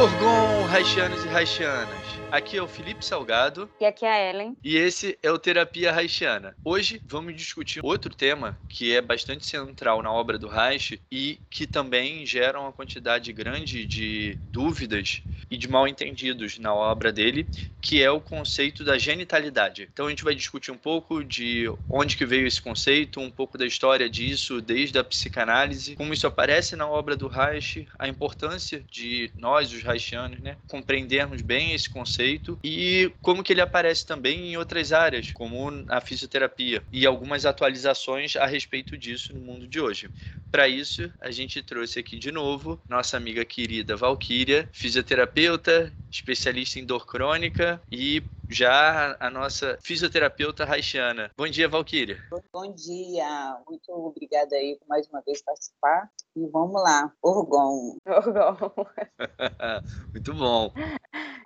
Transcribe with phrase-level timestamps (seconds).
[0.00, 1.99] Orgon, Haitianos e Haitianas.
[2.32, 4.56] Aqui é o Felipe Salgado E aqui é a Ellen.
[4.62, 6.54] e esse é o Terapia Haitiana.
[6.64, 11.66] Hoje vamos discutir outro tema que é bastante central na obra do Reich e que
[11.66, 17.44] também gera uma quantidade grande de dúvidas e de mal entendidos na obra dele,
[17.80, 19.88] que é o conceito da genitalidade.
[19.92, 23.58] Então a gente vai discutir um pouco de onde que veio esse conceito, um pouco
[23.58, 28.84] da história disso, desde a psicanálise, como isso aparece na obra do Reich, a importância
[28.88, 32.19] de nós, os haitianos, né, compreendermos bem esse conceito
[32.62, 38.36] e como que ele aparece também em outras áreas, como a fisioterapia, e algumas atualizações
[38.36, 40.10] a respeito disso no mundo de hoje.
[40.50, 46.84] Para isso, a gente trouxe aqui de novo nossa amiga querida Valquíria, fisioterapeuta, especialista em
[46.84, 51.30] dor crônica e já a nossa fisioterapeuta haitiana.
[51.36, 52.18] Bom dia, Valquíria.
[52.52, 56.10] Bom dia, muito obrigada aí por mais uma vez participar.
[56.36, 57.96] E vamos lá, Orgon.
[58.06, 58.56] Orgon.
[60.12, 60.72] Muito bom.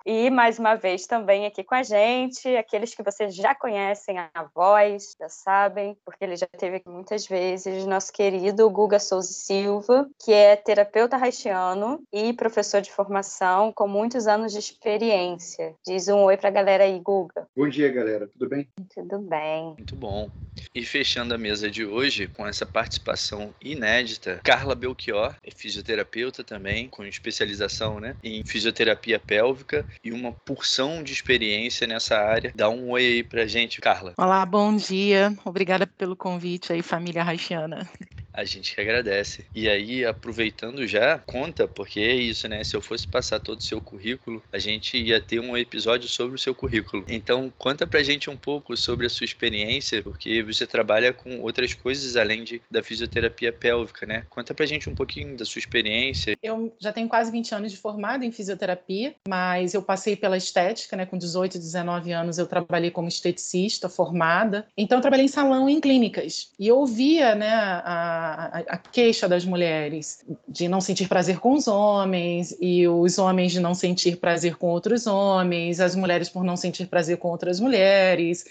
[0.05, 4.43] E mais uma vez também aqui com a gente, aqueles que vocês já conhecem a
[4.53, 10.07] voz, já sabem, porque ele já esteve aqui muitas vezes, nosso querido Guga Souza Silva,
[10.23, 15.73] que é terapeuta haitiano e professor de formação com muitos anos de experiência.
[15.83, 17.47] Diz um oi pra galera aí, Guga.
[17.55, 18.27] Bom dia, galera.
[18.27, 18.67] Tudo bem?
[18.93, 19.75] Tudo bem.
[19.77, 20.29] Muito bom.
[20.73, 26.87] E fechando a mesa de hoje com essa participação inédita, Carla Belchior, é fisioterapeuta também,
[26.87, 32.53] com especialização né, em fisioterapia pélvica e uma porção de experiência nessa área.
[32.55, 34.13] Dá um oi aí pra gente, Carla.
[34.17, 35.35] Olá, bom dia.
[35.43, 37.87] Obrigada pelo convite aí, família haitiana.
[38.35, 39.45] A gente que agradece.
[39.55, 42.63] E aí, aproveitando já, conta, porque é isso, né?
[42.65, 46.35] Se eu fosse passar todo o seu currículo, a gente ia ter um episódio sobre
[46.35, 47.05] o seu currículo.
[47.07, 51.73] Então, conta pra gente um pouco sobre a sua experiência, porque você trabalha com outras
[51.73, 54.25] coisas além de, da fisioterapia pélvica, né?
[54.29, 56.35] Conta pra gente um pouquinho da sua experiência.
[56.43, 60.97] Eu já tenho quase 20 anos de formada em fisioterapia, mas eu passei pela estética,
[60.97, 61.05] né?
[61.05, 64.67] Com 18, 19 anos eu trabalhei como esteticista formada.
[64.77, 66.51] Então, eu trabalhei em salão e em clínicas.
[66.59, 71.67] E eu ouvia, né, a, a, queixa das mulheres de não sentir prazer com os
[71.67, 76.55] homens e os homens de não sentir prazer com outros homens, as mulheres por não
[76.55, 78.45] sentir prazer com outras mulheres,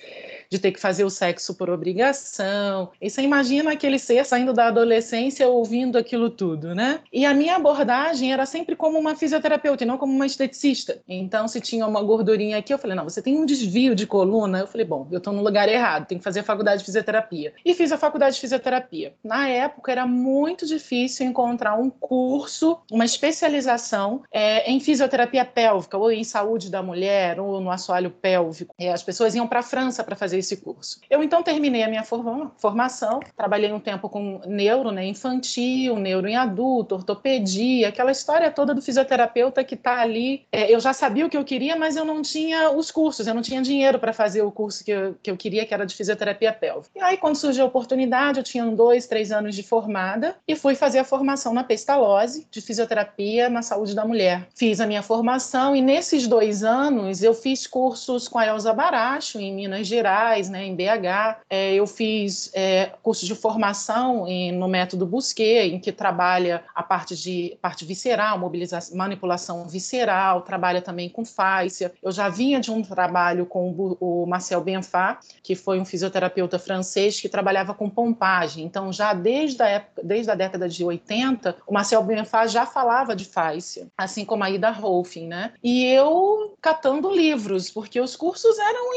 [0.49, 2.91] de ter que fazer o sexo por obrigação.
[3.01, 7.01] E você imagina aquele ser saindo da adolescência ouvindo aquilo tudo, né?
[7.13, 11.01] E a minha abordagem era sempre como uma fisioterapeuta e não como uma esteticista.
[11.09, 14.61] Então, se tinha uma gordurinha aqui, eu falei, não, você tem um desvio de coluna.
[14.61, 17.53] Eu falei, bom, eu estou no lugar errado, tenho que fazer a faculdade de fisioterapia.
[17.65, 19.15] E fiz a faculdade de fisioterapia.
[19.25, 26.11] Na época, era muito difícil encontrar um curso, uma especialização é, em fisioterapia pélvica, ou
[26.11, 28.75] em saúde da mulher, ou no assoalho pélvico.
[28.79, 31.01] E as pessoas iam para a França para fazer esse curso.
[31.09, 36.27] Eu então terminei a minha forma- formação, trabalhei um tempo com neuro, né, infantil, neuro
[36.27, 40.47] em adulto, ortopedia, aquela história toda do fisioterapeuta que está ali.
[40.53, 43.35] É, eu já sabia o que eu queria, mas eu não tinha os cursos, eu
[43.35, 45.95] não tinha dinheiro para fazer o curso que eu, que eu queria, que era de
[45.95, 46.91] fisioterapia pélvica.
[46.95, 50.75] E aí, quando surgiu a oportunidade, eu tinha dois, três anos de formada e fui
[50.75, 54.49] fazer a formação na Pestalozzi, de fisioterapia na saúde da mulher.
[54.55, 59.39] Fiz a minha formação e nesses dois anos eu fiz cursos com a Elza Baracho,
[59.39, 61.39] em Minas Gerais, né, em BH.
[61.51, 66.83] É, eu fiz é, curso de formação em- no método Busquet, em que trabalha a
[66.83, 71.93] parte de parte visceral, mobilização, manipulação visceral, trabalha também com fáscia.
[72.03, 73.71] Eu já vinha de um trabalho com
[74.01, 78.65] o Marcel Benfá, que foi um fisioterapeuta francês que trabalhava com pompagem.
[78.65, 83.15] Então, já desde a, época, desde a década de 80, o Marcel Benfá já falava
[83.15, 85.53] de fáscia, assim como a Ida Rolfing, né?
[85.63, 88.91] E eu catando livros, porque os cursos eram,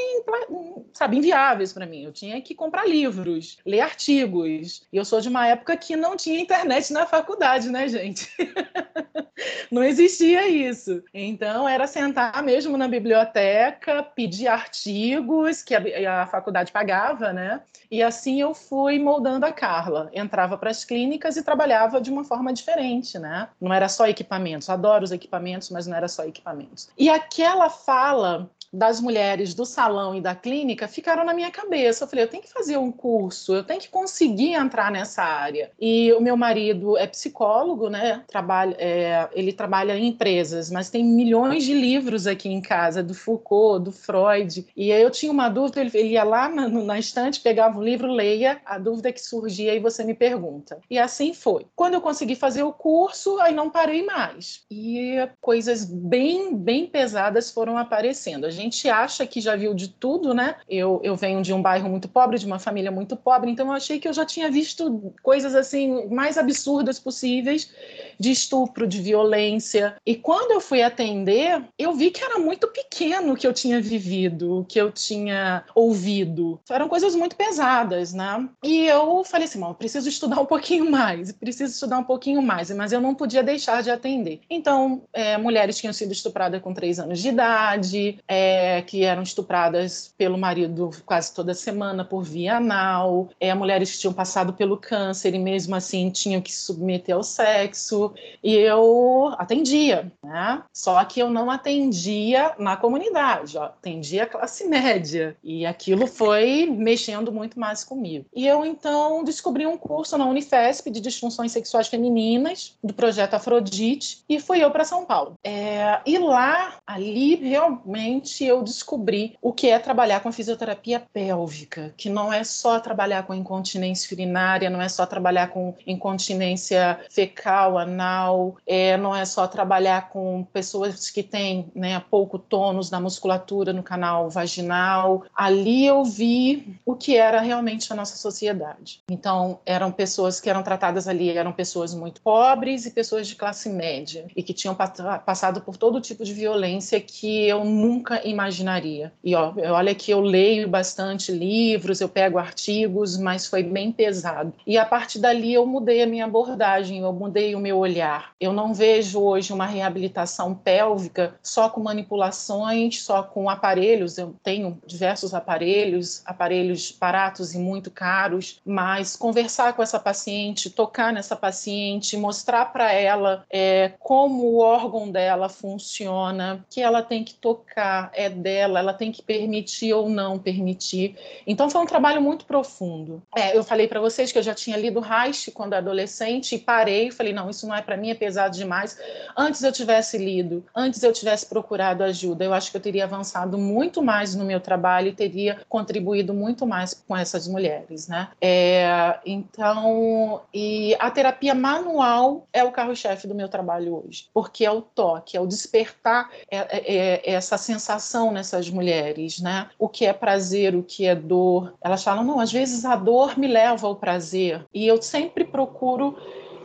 [0.93, 2.03] sabe, inviáveis para mim.
[2.03, 4.83] Eu tinha que comprar livros, ler artigos.
[4.91, 8.31] E eu sou de uma época que não tinha internet na faculdade, né, gente?
[9.71, 11.03] não existia isso.
[11.13, 17.61] Então, era sentar mesmo na biblioteca, pedir artigos que a, a faculdade pagava, né?
[17.89, 20.09] E assim eu fui moldando a Carla.
[20.27, 23.47] Entrava para as clínicas e trabalhava de uma forma diferente, né?
[23.61, 24.69] Não era só equipamentos.
[24.69, 26.89] Adoro os equipamentos, mas não era só equipamentos.
[26.97, 32.03] E aquela fala das mulheres do salão e da clínica ficaram na minha cabeça.
[32.03, 35.71] Eu falei, eu tenho que fazer um curso, eu tenho que conseguir entrar nessa área.
[35.79, 38.23] E o meu marido é psicólogo, né?
[38.27, 43.13] Trabalha, é, ele trabalha em empresas, mas tem milhões de livros aqui em casa, do
[43.13, 44.65] Foucault, do Freud.
[44.75, 48.11] E aí eu tinha uma dúvida, ele ia lá na, na estante, pegava um livro,
[48.11, 50.79] leia, a dúvida que surgia e você me pergunta.
[50.89, 51.65] E assim foi.
[51.75, 54.65] Quando eu consegui fazer o curso, aí não parei mais.
[54.69, 58.45] E coisas bem, bem pesadas foram aparecendo.
[58.57, 60.55] Gente acha que já viu de tudo, né?
[60.67, 63.73] Eu, eu venho de um bairro muito pobre, de uma família muito pobre, então eu
[63.73, 67.71] achei que eu já tinha visto coisas assim mais absurdas possíveis
[68.19, 69.95] de estupro, de violência.
[70.05, 73.79] E quando eu fui atender, eu vi que era muito pequeno o que eu tinha
[73.79, 76.59] vivido, o que eu tinha ouvido.
[76.69, 78.49] Eram coisas muito pesadas, né?
[78.63, 82.91] E eu falei assim, preciso estudar um pouquinho mais, preciso estudar um pouquinho mais, mas
[82.91, 84.41] eu não podia deixar de atender.
[84.49, 88.46] Então, é, mulheres tinham sido estupradas com três anos de idade, é,
[88.81, 94.13] que eram estupradas pelo marido quase toda semana por via anal, é, mulheres que tinham
[94.13, 98.13] passado pelo câncer e mesmo assim tinham que se submeter ao sexo,
[98.43, 100.63] e eu atendia, né?
[100.73, 106.65] Só que eu não atendia na comunidade, ó, atendia a classe média, e aquilo foi
[106.65, 108.25] mexendo muito mais comigo.
[108.35, 114.23] E eu então descobri um curso na Unifesp de disfunções sexuais femininas, do projeto Afrodite,
[114.27, 115.35] e fui eu para São Paulo.
[115.43, 122.09] É, e lá, ali, realmente eu descobri o que é trabalhar com fisioterapia pélvica, que
[122.09, 128.57] não é só trabalhar com incontinência urinária, não é só trabalhar com incontinência fecal, anal,
[128.65, 133.83] é, não é só trabalhar com pessoas que têm né, pouco tônus na musculatura no
[133.83, 135.23] canal vaginal.
[135.35, 139.01] Ali eu vi o que era realmente a nossa sociedade.
[139.09, 143.69] Então, eram pessoas que eram tratadas ali, eram pessoas muito pobres e pessoas de classe
[143.69, 149.11] média, e que tinham passado por todo tipo de violência que eu nunca imaginaria.
[149.23, 154.53] E ó, olha que eu leio bastante livros, eu pego artigos, mas foi bem pesado.
[154.65, 158.31] E a partir dali eu mudei a minha abordagem, eu mudei o meu olhar.
[158.39, 164.17] Eu não vejo hoje uma reabilitação pélvica só com manipulações, só com aparelhos.
[164.17, 171.11] Eu tenho diversos aparelhos, aparelhos baratos e muito caros, mas conversar com essa paciente, tocar
[171.13, 177.33] nessa paciente, mostrar para ela é, como o órgão dela funciona, que ela tem que
[177.33, 181.15] tocar, é dela, ela tem que permitir ou não permitir.
[181.45, 183.21] Então foi um trabalho muito profundo.
[183.35, 187.11] É, eu falei para vocês que eu já tinha lido Reich quando adolescente e parei,
[187.11, 188.97] falei não, isso não é para mim, é pesado demais.
[189.37, 193.57] Antes eu tivesse lido, antes eu tivesse procurado ajuda, eu acho que eu teria avançado
[193.57, 198.29] muito mais no meu trabalho e teria contribuído muito mais com essas mulheres, né?
[198.41, 204.71] É, então, e a terapia manual é o carro-chefe do meu trabalho hoje, porque é
[204.71, 209.69] o toque, é o despertar é, é, é, essa sensação nessas mulheres, né?
[209.77, 211.73] O que é prazer, o que é dor.
[211.81, 214.65] Elas falam, não, às vezes a dor me leva ao prazer.
[214.73, 216.15] E eu sempre procuro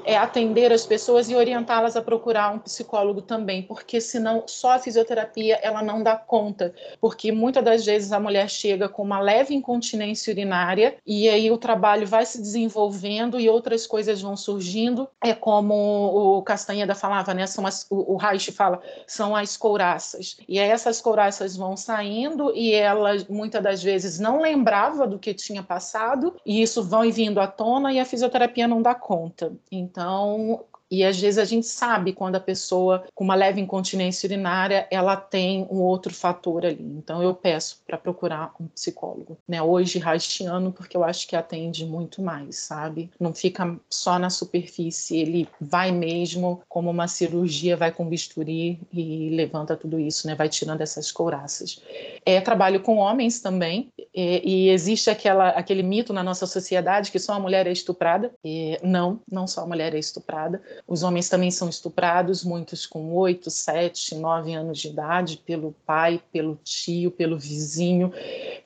[0.04, 4.78] é atender as pessoas e orientá-las a procurar um psicólogo também, porque senão só a
[4.78, 9.54] fisioterapia ela não dá conta, porque muitas das vezes a mulher chega com uma leve
[9.54, 15.34] incontinência urinária e aí o trabalho vai se desenvolvendo e outras coisas vão surgindo, é
[15.34, 20.58] como o Castanheda falava, né, são as, o, o Reich fala, são as couraças, e
[20.58, 25.62] aí essas couraças vão saindo e ela muitas das vezes não lembrava do que tinha
[25.62, 29.52] passado e isso vai vindo à tona e a fisioterapia não dá conta.
[29.70, 34.26] Então, então, e às vezes a gente sabe quando a pessoa com uma leve incontinência
[34.26, 36.84] urinária, ela tem um outro fator ali.
[36.84, 39.62] Então eu peço para procurar um psicólogo, né?
[39.62, 43.10] Hoje haitiano, porque eu acho que atende muito mais, sabe?
[43.18, 49.30] Não fica só na superfície, ele vai mesmo como uma cirurgia, vai com bisturi e
[49.30, 50.34] levanta tudo isso, né?
[50.34, 51.80] Vai tirando essas couraças.
[52.26, 57.18] É, trabalho com homens também, é, e existe aquela, aquele mito na nossa sociedade que
[57.18, 58.30] só a mulher é estuprada.
[58.44, 60.60] E não, não só a mulher é estuprada.
[60.86, 66.20] Os homens também são estuprados, muitos com 8, 7, 9 anos de idade, pelo pai,
[66.32, 68.12] pelo tio, pelo vizinho,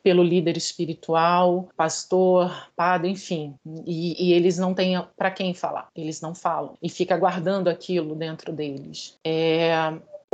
[0.02, 3.54] pelo líder espiritual, pastor, padre, enfim.
[3.85, 6.76] E, e eles não têm para quem falar, eles não falam.
[6.82, 9.18] E fica guardando aquilo dentro deles.
[9.25, 9.73] É,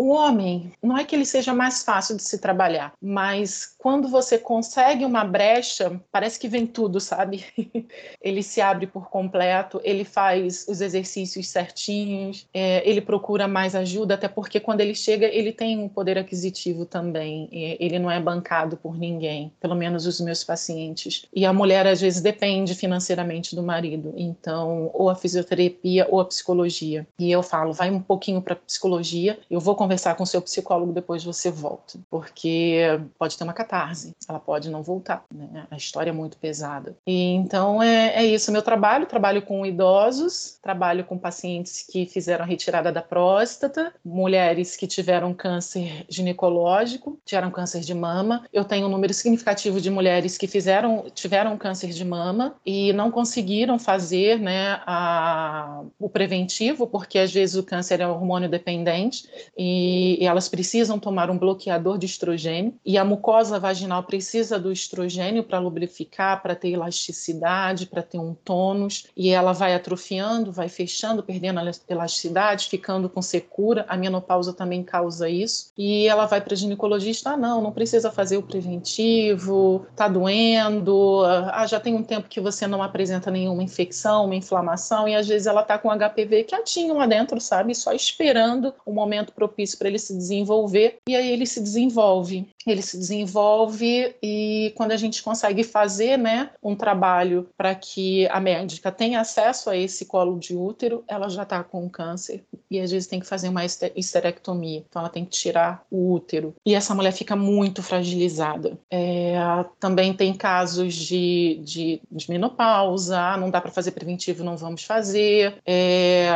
[0.03, 4.37] o homem, não é que ele seja mais fácil de se trabalhar, mas quando você
[4.37, 7.45] consegue uma brecha, parece que vem tudo, sabe?
[8.21, 14.15] ele se abre por completo, ele faz os exercícios certinhos, é, ele procura mais ajuda,
[14.15, 18.77] até porque quando ele chega, ele tem um poder aquisitivo também, ele não é bancado
[18.77, 21.27] por ninguém, pelo menos os meus pacientes.
[21.33, 26.25] E a mulher, às vezes, depende financeiramente do marido, então, ou a fisioterapia ou a
[26.25, 27.07] psicologia.
[27.19, 30.93] E eu falo, vai um pouquinho para psicologia, eu vou conversar conversar com seu psicólogo
[30.93, 32.81] depois você volta, porque
[33.19, 35.67] pode ter uma catarse, ela pode não voltar, né?
[35.71, 36.97] A história é muito pesada.
[37.07, 42.45] E então é, é isso, meu trabalho, trabalho com idosos, trabalho com pacientes que fizeram
[42.45, 48.47] a retirada da próstata, mulheres que tiveram câncer ginecológico, tiveram câncer de mama.
[48.53, 53.11] Eu tenho um número significativo de mulheres que fizeram tiveram câncer de mama e não
[53.11, 59.72] conseguiram fazer, né, a, o preventivo, porque às vezes o câncer é hormônio dependente e,
[60.21, 62.75] e elas precisam tomar um bloqueador de estrogênio.
[62.85, 68.35] E a mucosa vaginal precisa do estrogênio para lubrificar, para ter elasticidade, para ter um
[68.35, 69.07] tônus.
[69.17, 73.85] E ela vai atrofiando, vai fechando, perdendo a elasticidade, ficando com secura.
[73.89, 75.73] A menopausa também causa isso.
[75.77, 81.67] E ela vai para ginecologista, ah, não, não precisa fazer o preventivo, tá doendo, ah,
[81.67, 85.09] já tem um tempo que você não apresenta nenhuma infecção, uma inflamação.
[85.09, 89.33] E às vezes ela tá com HPV quietinho lá dentro, sabe, só esperando o momento
[89.33, 92.47] propício para ele se desenvolver e aí ele se desenvolve.
[92.67, 98.41] Ele se desenvolve e quando a gente consegue fazer, né, um trabalho para que a
[98.41, 102.91] médica tenha acesso a esse colo de útero, ela já está com câncer e às
[102.91, 106.95] vezes tem que fazer uma histerectomia, então ela tem que tirar o útero e essa
[106.95, 108.79] mulher fica muito fragilizada.
[108.91, 109.35] É,
[109.79, 114.85] também tem casos de, de, de menopausa, ah, não dá para fazer preventivo, não vamos
[114.85, 116.29] fazer, é,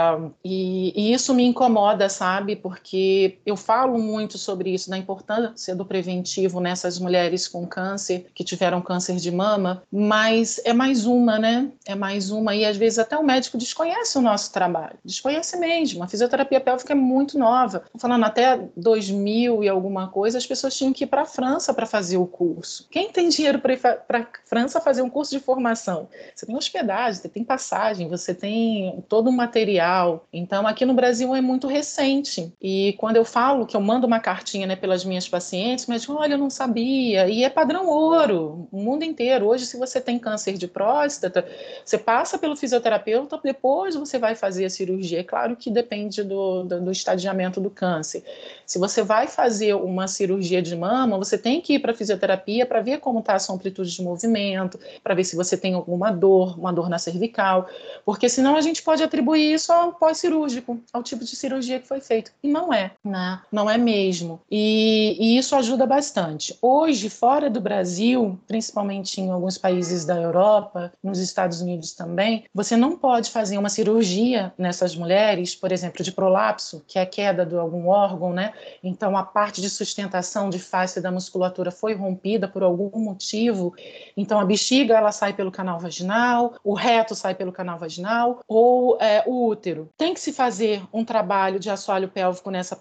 [0.45, 5.85] e, e isso me incomoda, sabe, porque eu falo muito sobre isso, da importância do
[5.85, 11.71] preventivo nessas mulheres com câncer, que tiveram câncer de mama, mas é mais uma, né?
[11.85, 16.03] É mais uma, e às vezes até o médico desconhece o nosso trabalho, desconhece mesmo.
[16.03, 17.85] A fisioterapia pélvica é muito nova.
[17.93, 21.73] Tô falando até 2000 e alguma coisa, as pessoas tinham que ir para a França
[21.73, 22.87] para fazer o curso.
[22.91, 26.09] Quem tem dinheiro para ir para a França fazer um curso de formação?
[26.35, 30.27] Você tem hospedagem, você tem passagem, você tem todo o material.
[30.33, 32.53] Então, aqui no Brasil é muito recente.
[32.61, 36.35] E quando eu falo que eu mando uma cartinha né, pelas minhas pacientes, mas olha,
[36.35, 37.29] eu não sabia.
[37.29, 39.47] E é padrão ouro, o mundo inteiro.
[39.47, 41.47] Hoje, se você tem câncer de próstata,
[41.85, 45.21] você passa pelo fisioterapeuta, depois você vai fazer a cirurgia.
[45.21, 48.25] É claro que depende do, do, do estadiamento do câncer.
[48.67, 52.67] Se você vai fazer uma cirurgia de mama, você tem que ir para a fisioterapia
[52.67, 56.11] para ver como está a sua amplitude de movimento, para ver se você tem alguma
[56.11, 57.69] dor, uma dor na cervical,
[58.05, 62.01] porque senão a gente pode atribuir isso ao pós-cirúrgico, ao tipo de cirurgia que foi
[62.01, 62.33] feito.
[62.43, 63.41] E não é, né?
[63.51, 64.41] Não é mesmo.
[64.51, 66.57] E, e isso ajuda bastante.
[66.61, 72.77] Hoje, fora do Brasil, principalmente em alguns países da Europa, nos Estados Unidos também, você
[72.77, 77.45] não pode fazer uma cirurgia nessas mulheres, por exemplo, de prolapso, que é a queda
[77.45, 78.53] de algum órgão, né?
[78.83, 83.75] Então a parte de sustentação de face da musculatura foi rompida por algum motivo.
[84.17, 88.99] Então a bexiga ela sai pelo canal vaginal, o reto sai pelo canal vaginal ou
[89.01, 89.89] é, o útero.
[89.97, 92.77] Tem que se fazer um trabalho de assoalho pélvico nessa.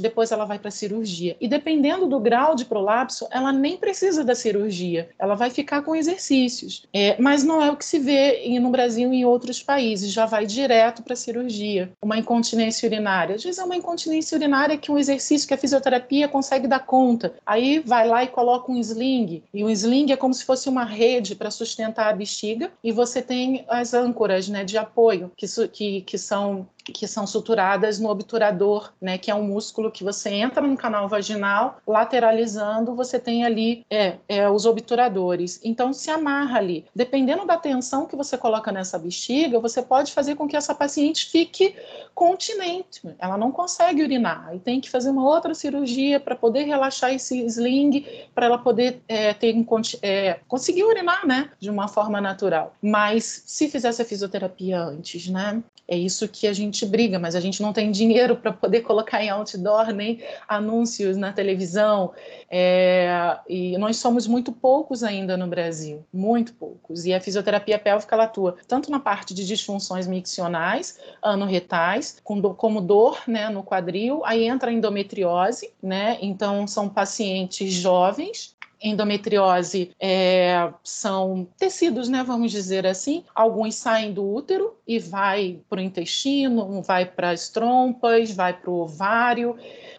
[0.00, 1.36] Depois ela vai para a cirurgia.
[1.40, 5.08] E dependendo do grau de prolapso, ela nem precisa da cirurgia.
[5.18, 6.84] Ela vai ficar com exercícios.
[6.92, 10.12] É, mas não é o que se vê no Brasil e em outros países.
[10.12, 11.90] Já vai direto para a cirurgia.
[12.02, 13.36] Uma incontinência urinária.
[13.36, 17.34] Às vezes é uma incontinência urinária que um exercício que a fisioterapia consegue dar conta.
[17.44, 19.42] Aí vai lá e coloca um sling.
[19.52, 22.70] E o sling é como se fosse uma rede para sustentar a bexiga.
[22.82, 27.98] E você tem as âncoras né, de apoio, que, que, que são que são suturadas
[27.98, 33.18] no obturador, né, que é um músculo que você entra no canal vaginal, lateralizando, você
[33.18, 35.60] tem ali é, é, os obturadores.
[35.64, 36.84] Então se amarra ali.
[36.94, 41.30] Dependendo da tensão que você coloca nessa bexiga, você pode fazer com que essa paciente
[41.30, 41.74] fique
[42.14, 43.02] continente.
[43.18, 47.44] Ela não consegue urinar e tem que fazer uma outra cirurgia para poder relaxar esse
[47.46, 49.54] sling, para ela poder é, ter
[50.02, 52.74] é, conseguir urinar, né, de uma forma natural.
[52.80, 57.40] Mas se fizesse a fisioterapia antes, né, é isso que a gente briga, mas a
[57.40, 62.12] gente não tem dinheiro para poder colocar em outdoor nem anúncios na televisão.
[62.50, 67.04] É, e nós somos muito poucos ainda no Brasil, muito poucos.
[67.04, 73.20] E a fisioterapia pélvica ela atua tanto na parte de disfunções miccionais, anorretais, como dor
[73.28, 76.18] né, no quadril, aí entra a endometriose, né?
[76.20, 83.24] Então são pacientes jovens endometriose é, são tecidos, né, vamos dizer assim.
[83.34, 88.70] Alguns saem do útero e vai para o intestino, vai para as trompas, vai para
[88.70, 89.56] o ovário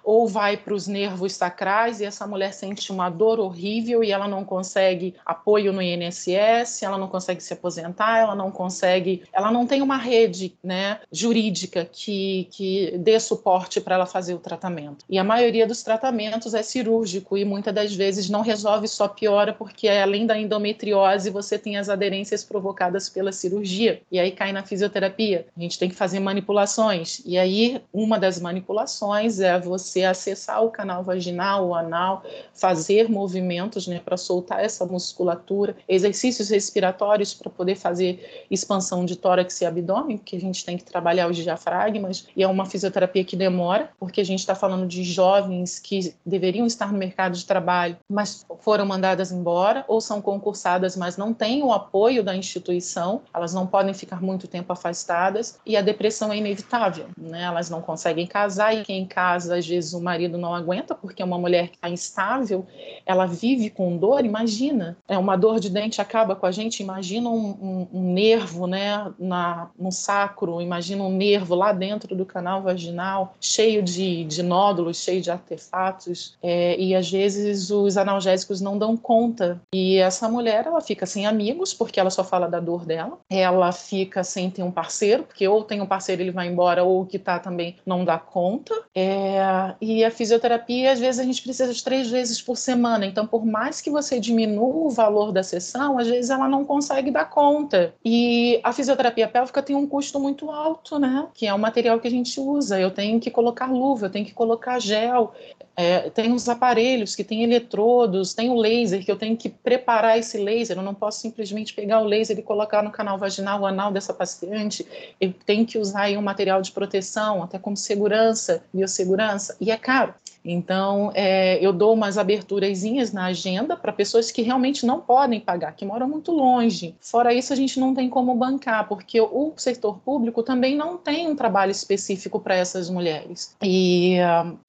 [0.08, 4.26] ou vai para os nervos sacrais e essa mulher sente uma dor horrível e ela
[4.26, 9.68] não consegue apoio no INSS, ela não consegue se aposentar, ela não consegue, ela não
[9.68, 15.04] tem uma rede, né, jurídica que, que dê suporte para ela fazer o tratamento.
[15.10, 19.54] E a maioria dos tratamentos é cirúrgico e muitas das vezes não resolve, só piora
[19.54, 24.02] porque além da endometriose você tem as aderências provocadas pela cirurgia.
[24.12, 24.98] E aí cai na fisioterapia.
[24.98, 27.22] Fisioterapia, a gente tem que fazer manipulações.
[27.26, 33.88] E aí, uma das manipulações é você acessar o canal vaginal, o anal, fazer movimentos
[33.88, 40.18] né, para soltar essa musculatura, exercícios respiratórios para poder fazer expansão de tórax e abdômen,
[40.18, 44.22] porque a gente tem que trabalhar os diafragmas, e é uma fisioterapia que demora, porque
[44.22, 48.86] a gente está falando de jovens que deveriam estar no mercado de trabalho, mas foram
[48.86, 53.94] mandadas embora, ou são concursadas, mas não têm o apoio da instituição, elas não podem
[53.94, 57.44] ficar muito tempo afastadas, e a depressão é inevitável, né?
[57.44, 61.26] Elas não conseguem casar, e quem casa, às vezes o marido não aguenta, porque é
[61.26, 62.66] uma mulher que está instável,
[63.06, 67.30] ela vive com dor, imagina, é uma dor de dente acaba com a gente, imagina
[67.30, 72.62] um, um, um nervo, né, na, no sacro, imagina um nervo lá dentro do canal
[72.62, 78.78] vaginal, cheio de, de nódulos, cheio de artefatos, é, e às vezes os analgésicos não
[78.78, 82.86] dão conta, e essa mulher, ela fica sem amigos, porque ela só fala da dor
[82.86, 86.84] dela, ela fica sem ter um parceiro, porque ou tem um parceiro ele vai embora,
[86.84, 89.40] ou o que está também não dá conta, é,
[89.82, 93.46] e a fisioterapia, às vezes a gente precisa de três vezes por semana, então por
[93.46, 97.94] mais que você diminua o valor da sessão, às vezes ela não consegue dar conta,
[98.04, 102.08] e a fisioterapia pélvica tem um custo muito alto, né, que é o material que
[102.08, 105.34] a gente usa, eu tenho que colocar luva, eu tenho que colocar gel,
[105.80, 110.18] é, tem os aparelhos que tem eletrodos, tem o laser, que eu tenho que preparar
[110.18, 113.92] esse laser, eu não posso simplesmente pegar o laser e colocar no canal vaginal, anal
[113.92, 114.84] dessa paciente,
[115.22, 119.78] eu tenho que usar aí um material de proteção, até como segurança, biossegurança, e é
[119.78, 120.16] caro.
[120.44, 125.76] Então, é, eu dou umas aberturazinhas na agenda para pessoas que realmente não podem pagar,
[125.76, 126.96] que moram muito longe.
[127.00, 131.28] Fora isso, a gente não tem como bancar, porque o setor público também não tem
[131.28, 133.56] um trabalho específico para essas mulheres.
[133.62, 134.18] E,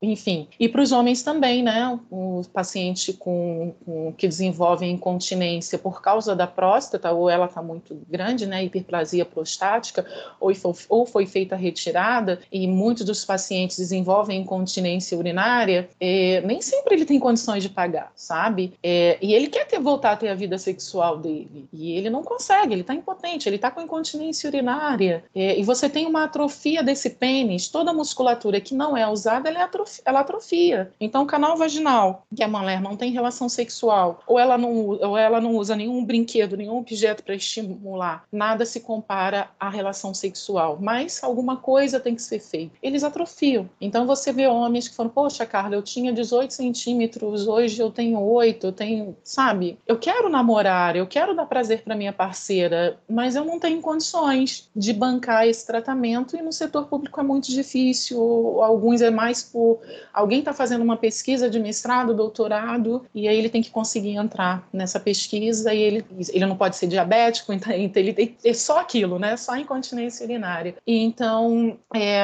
[0.03, 1.99] enfim, e para os homens também, né?
[2.11, 7.97] O paciente com, com, que desenvolve incontinência por causa da próstata, ou ela está muito
[8.09, 8.65] grande, né?
[8.65, 10.05] Hiperplasia prostática,
[10.41, 10.53] ou
[10.89, 15.68] ou foi feita retirada, e muitos dos pacientes desenvolvem incontinência urinária
[16.01, 18.75] é, nem sempre ele tem condições de pagar, sabe?
[18.83, 21.69] É, e ele quer ter, voltar a ter a vida sexual dele.
[21.73, 25.25] E ele não consegue, ele está impotente, ele está com incontinência urinária.
[25.35, 29.49] É, e você tem uma atrofia desse pênis, toda a musculatura que não é usada,
[29.49, 30.93] ela, é atrofia, ela atrofia.
[31.01, 35.17] Então, o canal vaginal, que a mulher não tem relação sexual, ou ela não, ou
[35.17, 40.79] ela não usa nenhum brinquedo, nenhum objeto para estimular, nada se compara à relação sexual.
[40.81, 42.77] Mas alguma coisa tem que ser feita.
[42.83, 43.69] Eles atrofiam.
[43.81, 48.21] Então, você vê homens que falam, poxa, Carla, eu tinha 18 centímetros, hoje eu tenho
[48.21, 49.79] 8, eu tenho, sabe?
[49.87, 54.69] Eu quero namorar, eu quero dar prazer para minha parceira, mas eu não tenho condições
[54.77, 58.19] de bancar esse tratamento e no setor público é muito difícil.
[58.63, 59.81] Alguns é mais por
[60.13, 64.69] alguém está fazendo uma pesquisa de mestrado, doutorado, e aí ele tem que conseguir entrar
[64.73, 69.19] nessa pesquisa e ele, ele não pode ser diabético, então ele tem é só aquilo,
[69.19, 69.37] né?
[69.37, 70.75] Só incontinência urinária.
[70.87, 72.21] E então é,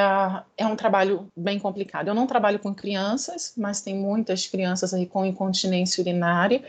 [0.57, 2.07] é um trabalho bem complicado.
[2.07, 6.61] Eu não trabalho com crianças crianças, mas tem muitas crianças aí com incontinência urinária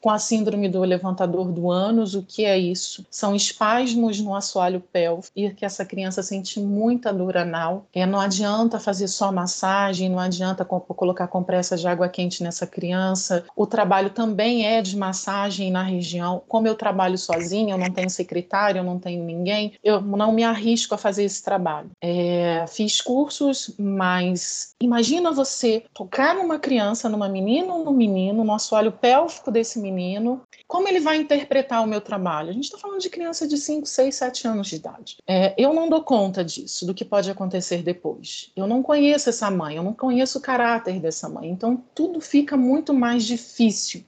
[0.00, 2.14] com a síndrome do levantador do ânus.
[2.14, 3.04] O que é isso?
[3.10, 7.86] São espasmos no assoalho pélvico e que essa criança sente muita dor anal.
[7.92, 13.44] É, não adianta fazer só massagem, não adianta colocar compressas de água quente nessa criança.
[13.54, 16.42] O trabalho também é de massagem na região.
[16.48, 20.44] Como eu trabalho sozinha, eu não tenho secretário, eu não tenho ninguém, eu não me
[20.44, 21.90] arrisco a fazer esse trabalho.
[22.00, 28.54] É, fiz cursos, mas imagina você tocar numa criança, numa menina ou num menino, no
[28.54, 32.50] assoalho pélvico desse menino menino, como ele vai interpretar o meu trabalho?
[32.50, 35.16] A gente está falando de criança de 5, 6, 7 anos de idade.
[35.26, 38.50] É, eu não dou conta disso, do que pode acontecer depois.
[38.54, 42.56] Eu não conheço essa mãe, eu não conheço o caráter dessa mãe, então tudo fica
[42.56, 44.02] muito mais difícil.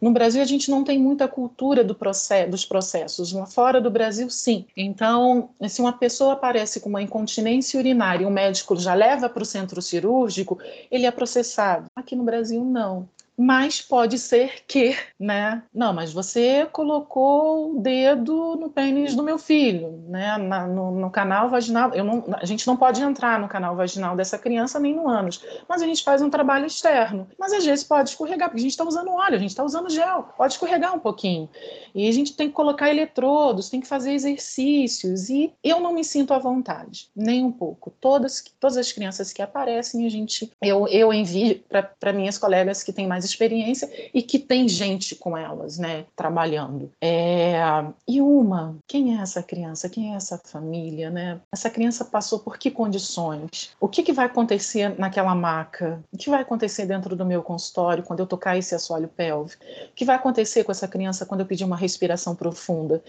[0.00, 3.32] No Brasil, a gente não tem muita cultura do processo, dos processos.
[3.32, 4.64] Lá fora do Brasil, sim.
[4.76, 9.42] Então, se uma pessoa aparece com uma incontinência urinária e o médico já leva para
[9.42, 10.58] o centro cirúrgico,
[10.90, 11.90] ele é processado.
[11.96, 15.62] Aqui no Brasil, não mas pode ser que, né?
[15.72, 20.36] Não, mas você colocou o dedo no pênis do meu filho, né?
[20.38, 21.94] Na, no, no, canal vaginal.
[21.94, 25.40] Eu não, a gente não pode entrar no canal vaginal dessa criança nem no ânus,
[25.68, 27.28] mas a gente faz um trabalho externo.
[27.38, 29.88] Mas às vezes pode escorregar, porque a gente está usando óleo, a gente está usando
[29.88, 31.48] gel, pode escorregar um pouquinho.
[31.94, 35.30] E a gente tem que colocar eletrodos, tem que fazer exercícios.
[35.30, 37.92] E eu não me sinto à vontade, nem um pouco.
[38.00, 41.62] Todas, todas as crianças que aparecem, a gente, eu, eu envio
[42.00, 46.90] para minhas colegas que têm mais experiência e que tem gente com elas, né, trabalhando.
[47.00, 47.58] É...
[48.06, 49.88] E uma, quem é essa criança?
[49.88, 51.40] Quem é essa família, né?
[51.52, 53.70] Essa criança passou por que condições?
[53.80, 56.02] O que, que vai acontecer naquela maca?
[56.12, 59.62] O que vai acontecer dentro do meu consultório quando eu tocar esse assoalho pélvico?
[59.90, 63.02] O que vai acontecer com essa criança quando eu pedir uma respiração profunda?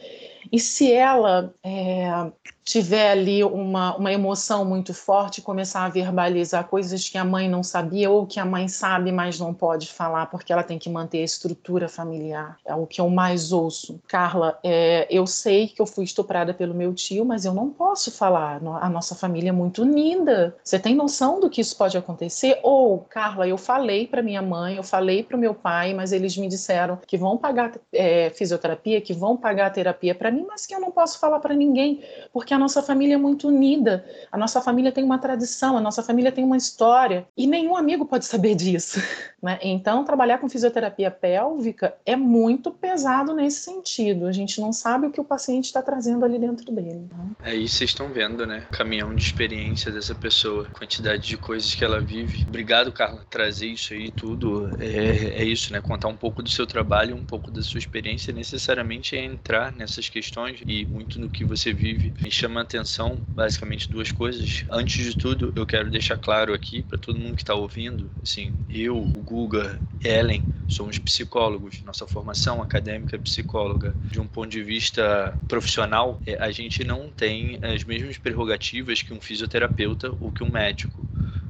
[0.52, 2.32] E se ela é,
[2.64, 7.64] tiver ali uma, uma emoção muito forte, começar a verbalizar coisas que a mãe não
[7.64, 11.20] sabia ou que a mãe sabe, mas não pode falar porque ela tem que manter
[11.20, 12.58] a estrutura familiar.
[12.66, 14.00] É o que eu mais ouço.
[14.08, 18.12] Carla, é, eu sei que eu fui estuprada pelo meu tio, mas eu não posso
[18.12, 18.62] falar.
[18.82, 20.56] A nossa família é muito unida.
[20.64, 22.60] Você tem noção do que isso pode acontecer?
[22.64, 26.36] Ou, Carla, eu falei para minha mãe, eu falei para o meu pai, mas eles
[26.38, 30.74] me disseram que vão pagar é, fisioterapia, que vão pagar terapia para mim, mas que
[30.74, 34.62] eu não posso falar para ninguém, porque a nossa família é muito unida, a nossa
[34.62, 38.56] família tem uma tradição, a nossa família tem uma história, e nenhum amigo pode saber
[38.56, 39.02] disso.
[39.42, 39.58] Né?
[39.62, 44.28] Então, trabalhar com fisioterapia pélvica é muito pesado nesse sentido.
[44.28, 47.08] A gente não sabe o que o paciente está trazendo ali dentro dele.
[47.12, 47.30] Né?
[47.42, 48.66] Aí vocês estão vendo, né?
[48.70, 52.46] O caminhão de experiência dessa pessoa, quantidade de coisas que ela vive.
[52.48, 54.70] Obrigado, Carla, trazer isso aí tudo.
[54.80, 55.82] É, é isso, né?
[55.82, 60.10] Contar um pouco do seu trabalho, um pouco da sua experiência, necessariamente é entrar nessas
[60.10, 62.14] questões e muito no que você vive.
[62.22, 64.66] Me chama a atenção, basicamente, duas coisas.
[64.70, 68.54] Antes de tudo, eu quero deixar claro aqui para todo mundo que está ouvindo, assim,
[68.70, 71.84] eu, o Guga, Ellen, somos psicólogos.
[71.84, 73.96] Nossa formação acadêmica é psicóloga.
[74.12, 79.14] De um ponto de vista profissional, é, a gente não tem as mesmas prerrogativas que
[79.14, 81.08] um fisioterapeuta ou que um médico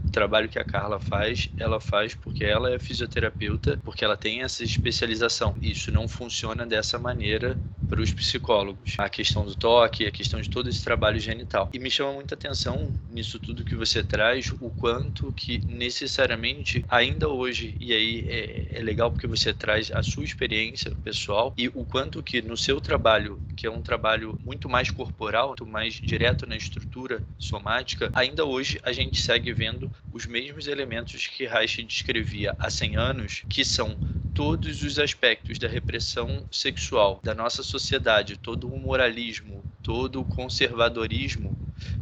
[0.10, 4.42] o trabalho que a Carla faz, ela faz porque ela é fisioterapeuta, porque ela tem
[4.42, 5.56] essa especialização.
[5.62, 7.58] Isso não funciona dessa maneira
[7.90, 8.96] para os psicólogos.
[8.98, 11.70] A questão do toque, a questão de todo esse trabalho genital.
[11.74, 17.28] E me chama muita atenção nisso tudo que você traz, o quanto que necessariamente, ainda
[17.28, 21.86] hoje, e aí é, é legal porque você traz a sua experiência pessoal e o
[21.86, 26.46] quanto que no seu trabalho, que é um trabalho muito mais corporal, muito mais direto
[26.46, 32.56] na estrutura somática, ainda hoje a gente segue vendo os mesmos elementos que Reich descrevia
[32.60, 33.98] há 100 anos, que são
[34.34, 41.56] todos os aspectos da repressão sexual da nossa sociedade, todo o moralismo, todo o conservadorismo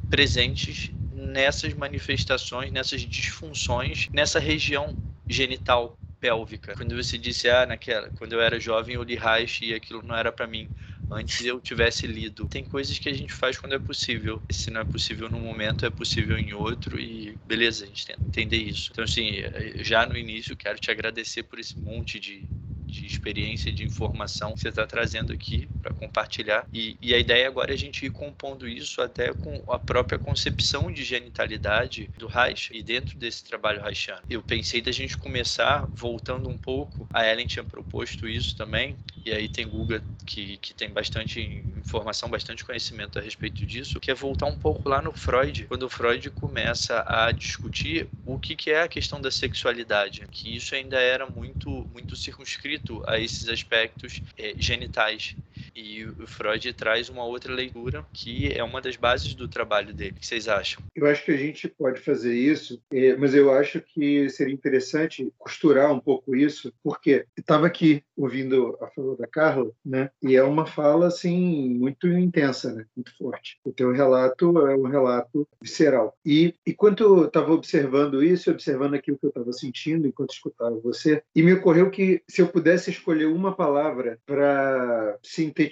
[0.10, 4.96] presentes nessas manifestações, nessas disfunções, nessa região
[5.28, 6.76] genital pélvica.
[6.76, 10.16] Quando você disse, ah, naquela, quando eu era jovem eu li Reich e aquilo não
[10.16, 10.70] era para mim
[11.10, 12.48] antes eu tivesse lido.
[12.48, 14.44] Tem coisas que a gente faz quando é possível.
[14.52, 18.22] Se não é possível num momento, é possível em outro e beleza, a gente tenta
[18.28, 18.90] entender isso.
[18.92, 19.36] Então, assim,
[19.80, 22.50] já no início, quero te agradecer por esse monte de,
[22.88, 26.66] de experiência, de informação que você está trazendo aqui para compartilhar.
[26.74, 30.18] E, e, a ideia agora é a gente ir compondo isso até com a própria
[30.18, 34.22] concepção de genitalidade do Reich e dentro desse trabalho reichiano.
[34.30, 38.96] Eu pensei da gente começar voltando um pouco, a Ellen tinha proposto isso também,
[39.26, 44.12] e aí tem Guga que, que tem bastante informação, bastante conhecimento a respeito disso, que
[44.12, 48.56] é voltar um pouco lá no Freud, quando o Freud começa a discutir o que,
[48.56, 53.50] que é a questão da sexualidade, que isso ainda era muito, muito circunscrito a esses
[53.50, 55.36] aspectos é, genitais.
[55.78, 60.16] E o Freud traz uma outra leitura que é uma das bases do trabalho dele.
[60.18, 60.84] O que vocês acham?
[60.96, 65.32] Eu acho que a gente pode fazer isso, é, mas eu acho que seria interessante
[65.38, 70.10] costurar um pouco isso, porque estava aqui ouvindo a fala da Carla, né?
[70.24, 72.84] E é uma fala assim muito intensa, né?
[72.96, 73.60] Muito forte.
[73.64, 76.18] O teu relato é um relato visceral.
[76.26, 81.22] E enquanto eu estava observando isso, observando aquilo que eu estava sentindo enquanto escutava você,
[81.36, 85.67] e me ocorreu que se eu pudesse escolher uma palavra para sintetizar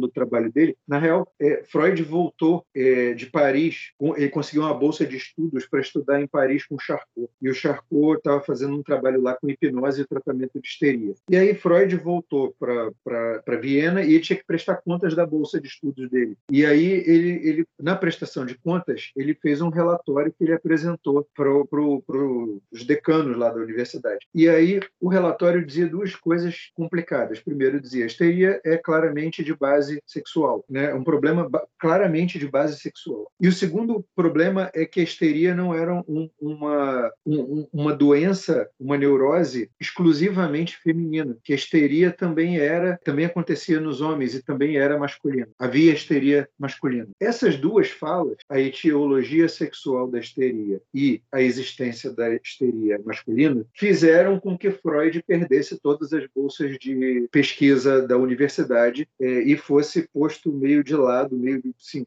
[0.00, 0.76] do trabalho dele.
[0.86, 5.80] Na real, é, Freud voltou é, de Paris, ele conseguiu uma bolsa de estudos para
[5.80, 7.28] estudar em Paris com Charcot.
[7.40, 11.14] E o Charcot estava fazendo um trabalho lá com hipnose e tratamento de histeria.
[11.28, 15.68] E aí Freud voltou para Viena e ele tinha que prestar contas da bolsa de
[15.68, 16.36] estudos dele.
[16.50, 21.26] E aí ele, ele na prestação de contas, ele fez um relatório que ele apresentou
[21.34, 24.26] para pro, pro os decanos lá da universidade.
[24.34, 27.40] E aí o relatório dizia duas coisas complicadas.
[27.40, 30.94] Primeiro dizia, a histeria é claramente de base sexual, né?
[30.94, 33.30] Um problema claramente de base sexual.
[33.40, 38.68] E o segundo problema é que a histeria não era um, uma, um, uma doença,
[38.78, 44.76] uma neurose exclusivamente feminina, que a histeria também era, também acontecia nos homens e também
[44.76, 45.48] era masculina.
[45.58, 47.08] Havia histeria masculina.
[47.20, 54.38] Essas duas falas, a etiologia sexual da histeria e a existência da histeria masculina, fizeram
[54.38, 60.52] com que Freud perdesse todas as bolsas de pesquisa da universidade é, e fosse posto
[60.52, 61.60] meio de lado, meio,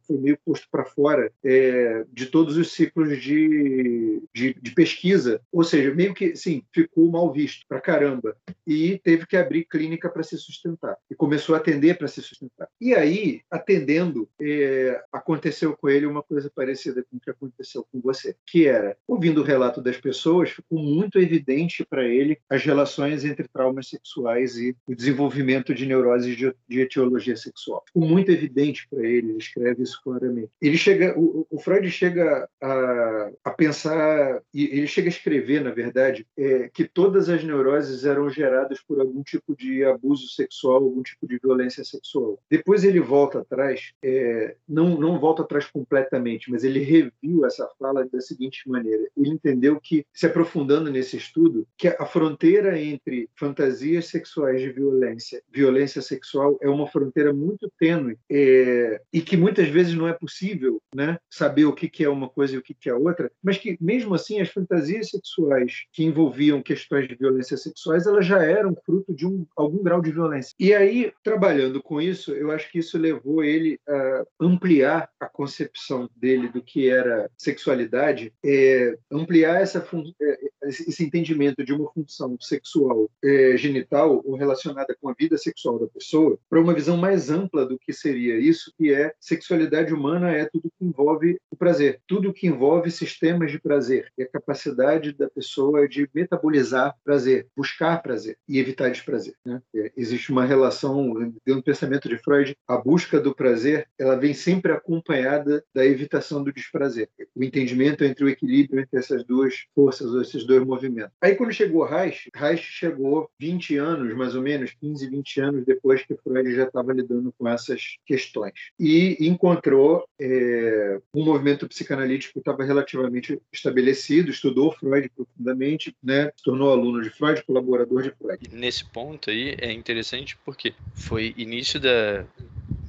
[0.07, 5.61] foi meio posto para fora é, de todos os ciclos de, de, de, pesquisa, ou
[5.61, 8.37] seja, meio que, sim, ficou mal visto para caramba.
[8.65, 10.95] E teve que abrir clínica para se sustentar.
[11.11, 12.69] E começou a atender para se sustentar.
[12.79, 17.99] E aí, atendendo, é, aconteceu com ele uma coisa parecida com o que aconteceu com
[17.99, 23.25] você, que era, ouvindo o relato das pessoas, ficou muito evidente para ele as relações
[23.25, 27.83] entre traumas sexuais e o desenvolvimento de neuroses de, de etiologia sexual.
[27.87, 30.49] Ficou muito evidente para ele, ele escreve isso claramente.
[30.61, 36.25] Ele chega, o, o Freud chega a, a, pensar, ele chega a escrever, na verdade,
[36.37, 41.27] é, que todas as neuroses eram geradas por algum tipo de abuso sexual, algum tipo
[41.27, 42.39] de violência sexual.
[42.49, 48.05] Depois ele volta atrás, é, não, não volta atrás completamente, mas ele reviu essa fala
[48.05, 54.07] da seguinte maneira: ele entendeu que, se aprofundando nesse estudo, que a fronteira entre fantasias
[54.07, 59.93] sexuais de violência, violência sexual, é uma fronteira muito tênue é, e que muitas vezes
[59.93, 62.89] não é possível né, saber o que, que é uma coisa e o que, que
[62.89, 68.07] é outra, mas que, mesmo assim, as fantasias sexuais que envolviam questões de violência sexuais,
[68.07, 70.53] elas já eram fruto de um, algum grau de violência.
[70.59, 76.09] E aí, trabalhando com isso, eu acho que isso levou ele a ampliar a concepção
[76.15, 79.85] dele do que era sexualidade, é, ampliar essa,
[80.21, 85.79] é, esse entendimento de uma função sexual é, genital ou relacionada com a vida sexual
[85.79, 90.31] da pessoa para uma visão mais ampla do que seria isso, que é sexualidade humana
[90.31, 95.13] é tudo que envolve o prazer, tudo que envolve sistemas de prazer e a capacidade
[95.13, 99.35] da pessoa de metabolizar prazer, buscar prazer e evitar desprazer.
[99.45, 99.61] Né?
[99.75, 101.13] É, existe uma relação,
[101.45, 106.43] dentro do pensamento de Freud, a busca do prazer ela vem sempre acompanhada da evitação
[106.43, 107.09] do desprazer.
[107.35, 111.11] O entendimento entre o equilíbrio entre essas duas forças, ou esses dois movimentos.
[111.21, 116.03] Aí, quando chegou Reich, Reich chegou 20 anos, mais ou menos, 15, 20 anos depois
[116.03, 118.53] que Freud já estava lidando com essas questões.
[118.79, 126.43] E encontrou é, um movimento psicanalítico que estava relativamente estabelecido, estudou Freud profundamente, né, se
[126.43, 128.49] tornou aluno de Freud, colaborador de Freud.
[128.51, 132.25] Nesse ponto aí é interessante porque foi início da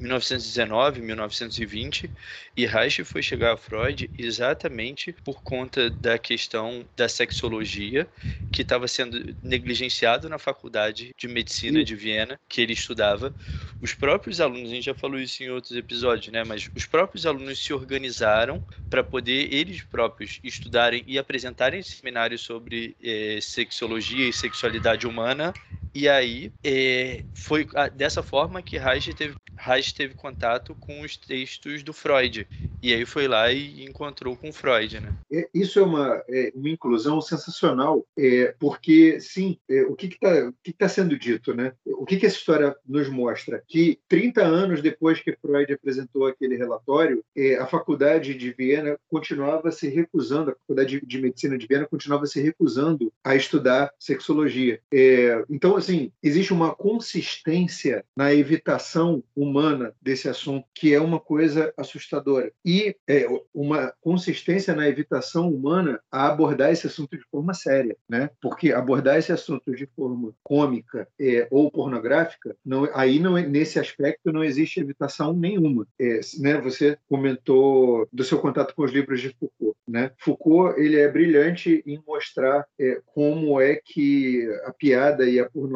[0.04, 2.10] 1919, 1920,
[2.56, 8.06] e Reich foi chegar a Freud exatamente por conta da questão da sexologia,
[8.52, 13.34] que estava sendo negligenciado na faculdade de medicina de Viena, que ele estudava.
[13.80, 16.44] Os próprios alunos, a gente já falou isso em outros episódios, né?
[16.44, 22.94] Mas os próprios alunos se organizaram para poder eles próprios estudarem e apresentarem seminários sobre
[23.02, 25.52] eh, sexologia e sexualidade humana
[25.94, 31.82] e aí é, foi dessa forma que Reich teve, Reich teve contato com os textos
[31.82, 32.46] do Freud.
[32.82, 35.14] E aí foi lá e encontrou com Freud, né?
[35.32, 40.52] É, isso é uma, é, uma inclusão sensacional, é, porque, sim, é, o que está
[40.78, 41.72] tá sendo dito, né?
[41.86, 43.62] O que, que essa história nos mostra?
[43.66, 49.70] Que 30 anos depois que Freud apresentou aquele relatório, é, a faculdade de Viena continuava
[49.70, 54.80] se recusando, a faculdade de, de medicina de Viena continuava se recusando a estudar sexologia.
[54.92, 61.72] É, então, assim, existe uma consistência na evitação humana desse assunto que é uma coisa
[61.76, 62.50] assustadora.
[62.64, 68.30] E é, uma consistência na evitação humana a abordar esse assunto de forma séria, né?
[68.40, 74.32] Porque abordar esse assunto de forma cômica é, ou pornográfica, não, aí não, nesse aspecto
[74.32, 75.86] não existe evitação nenhuma.
[76.00, 79.76] É, né, você comentou do seu contato com os livros de Foucault.
[79.86, 80.10] Né?
[80.18, 85.73] Foucault ele é brilhante em mostrar é, como é que a piada e a pornografia,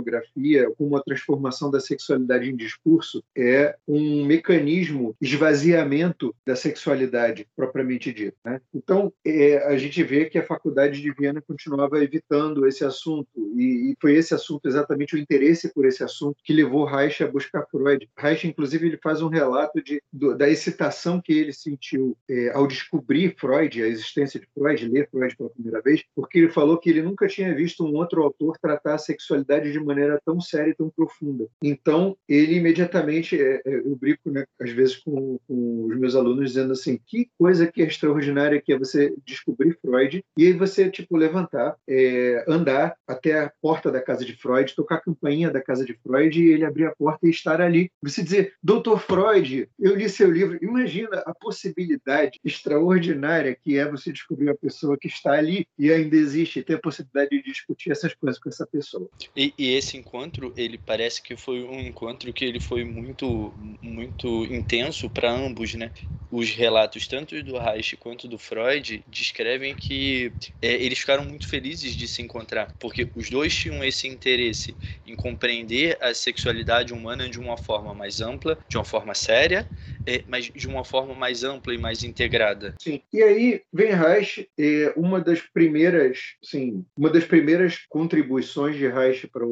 [0.77, 8.37] como a transformação da sexualidade em discurso, é um mecanismo esvaziamento da sexualidade propriamente dita.
[8.45, 8.61] Né?
[8.75, 13.93] Então, é, a gente vê que a faculdade de Viena continuava evitando esse assunto, e,
[13.93, 17.67] e, foi esse assunto, exatamente o interesse por esse assunto, que levou Reich a buscar
[17.71, 18.09] Freud.
[18.17, 22.67] Reich, inclusive, ele faz um relato de, do, da excitação que ele sentiu é, ao
[22.67, 26.91] descobrir Freud, a existência de Freud, ler Freud pela primeira vez, porque ele falou que
[26.91, 30.75] ele nunca tinha visto um outro autor tratar a sexualidade de maneira tão séria e
[30.75, 31.47] tão profunda.
[31.63, 36.51] Então, ele imediatamente, é, é, eu brinco né, às vezes com, com os meus alunos
[36.51, 40.91] dizendo assim, que coisa que é extraordinária que é você descobrir Freud e aí você
[40.91, 45.63] tipo levantar, é, andar até a porta da casa de Freud, tocar a campainha da
[45.63, 47.91] casa de Freud e ele abrir a porta e estar ali.
[48.03, 50.59] Você dizer, doutor Freud, eu li seu livro.
[50.63, 56.17] Imagina a possibilidade extraordinária que é você descobrir uma pessoa que está ali e ainda
[56.17, 59.09] existe, ter a possibilidade de discutir essas coisas com essa pessoa.
[59.37, 63.53] E, e esse encontro, ele parece que foi um encontro que ele foi muito,
[63.83, 65.91] muito intenso para ambos, né?
[66.31, 71.97] Os relatos, tanto do Reich quanto do Freud, descrevem que é, eles ficaram muito felizes
[71.97, 77.41] de se encontrar, porque os dois tinham esse interesse em compreender a sexualidade humana de
[77.41, 79.67] uma forma mais ampla, de uma forma séria,
[80.07, 82.75] é, mas de uma forma mais ampla e mais integrada.
[82.81, 83.03] Sim.
[83.13, 89.27] E aí vem Reich, é, uma das primeiras, sim, uma das primeiras contribuições de Reich
[89.29, 89.47] para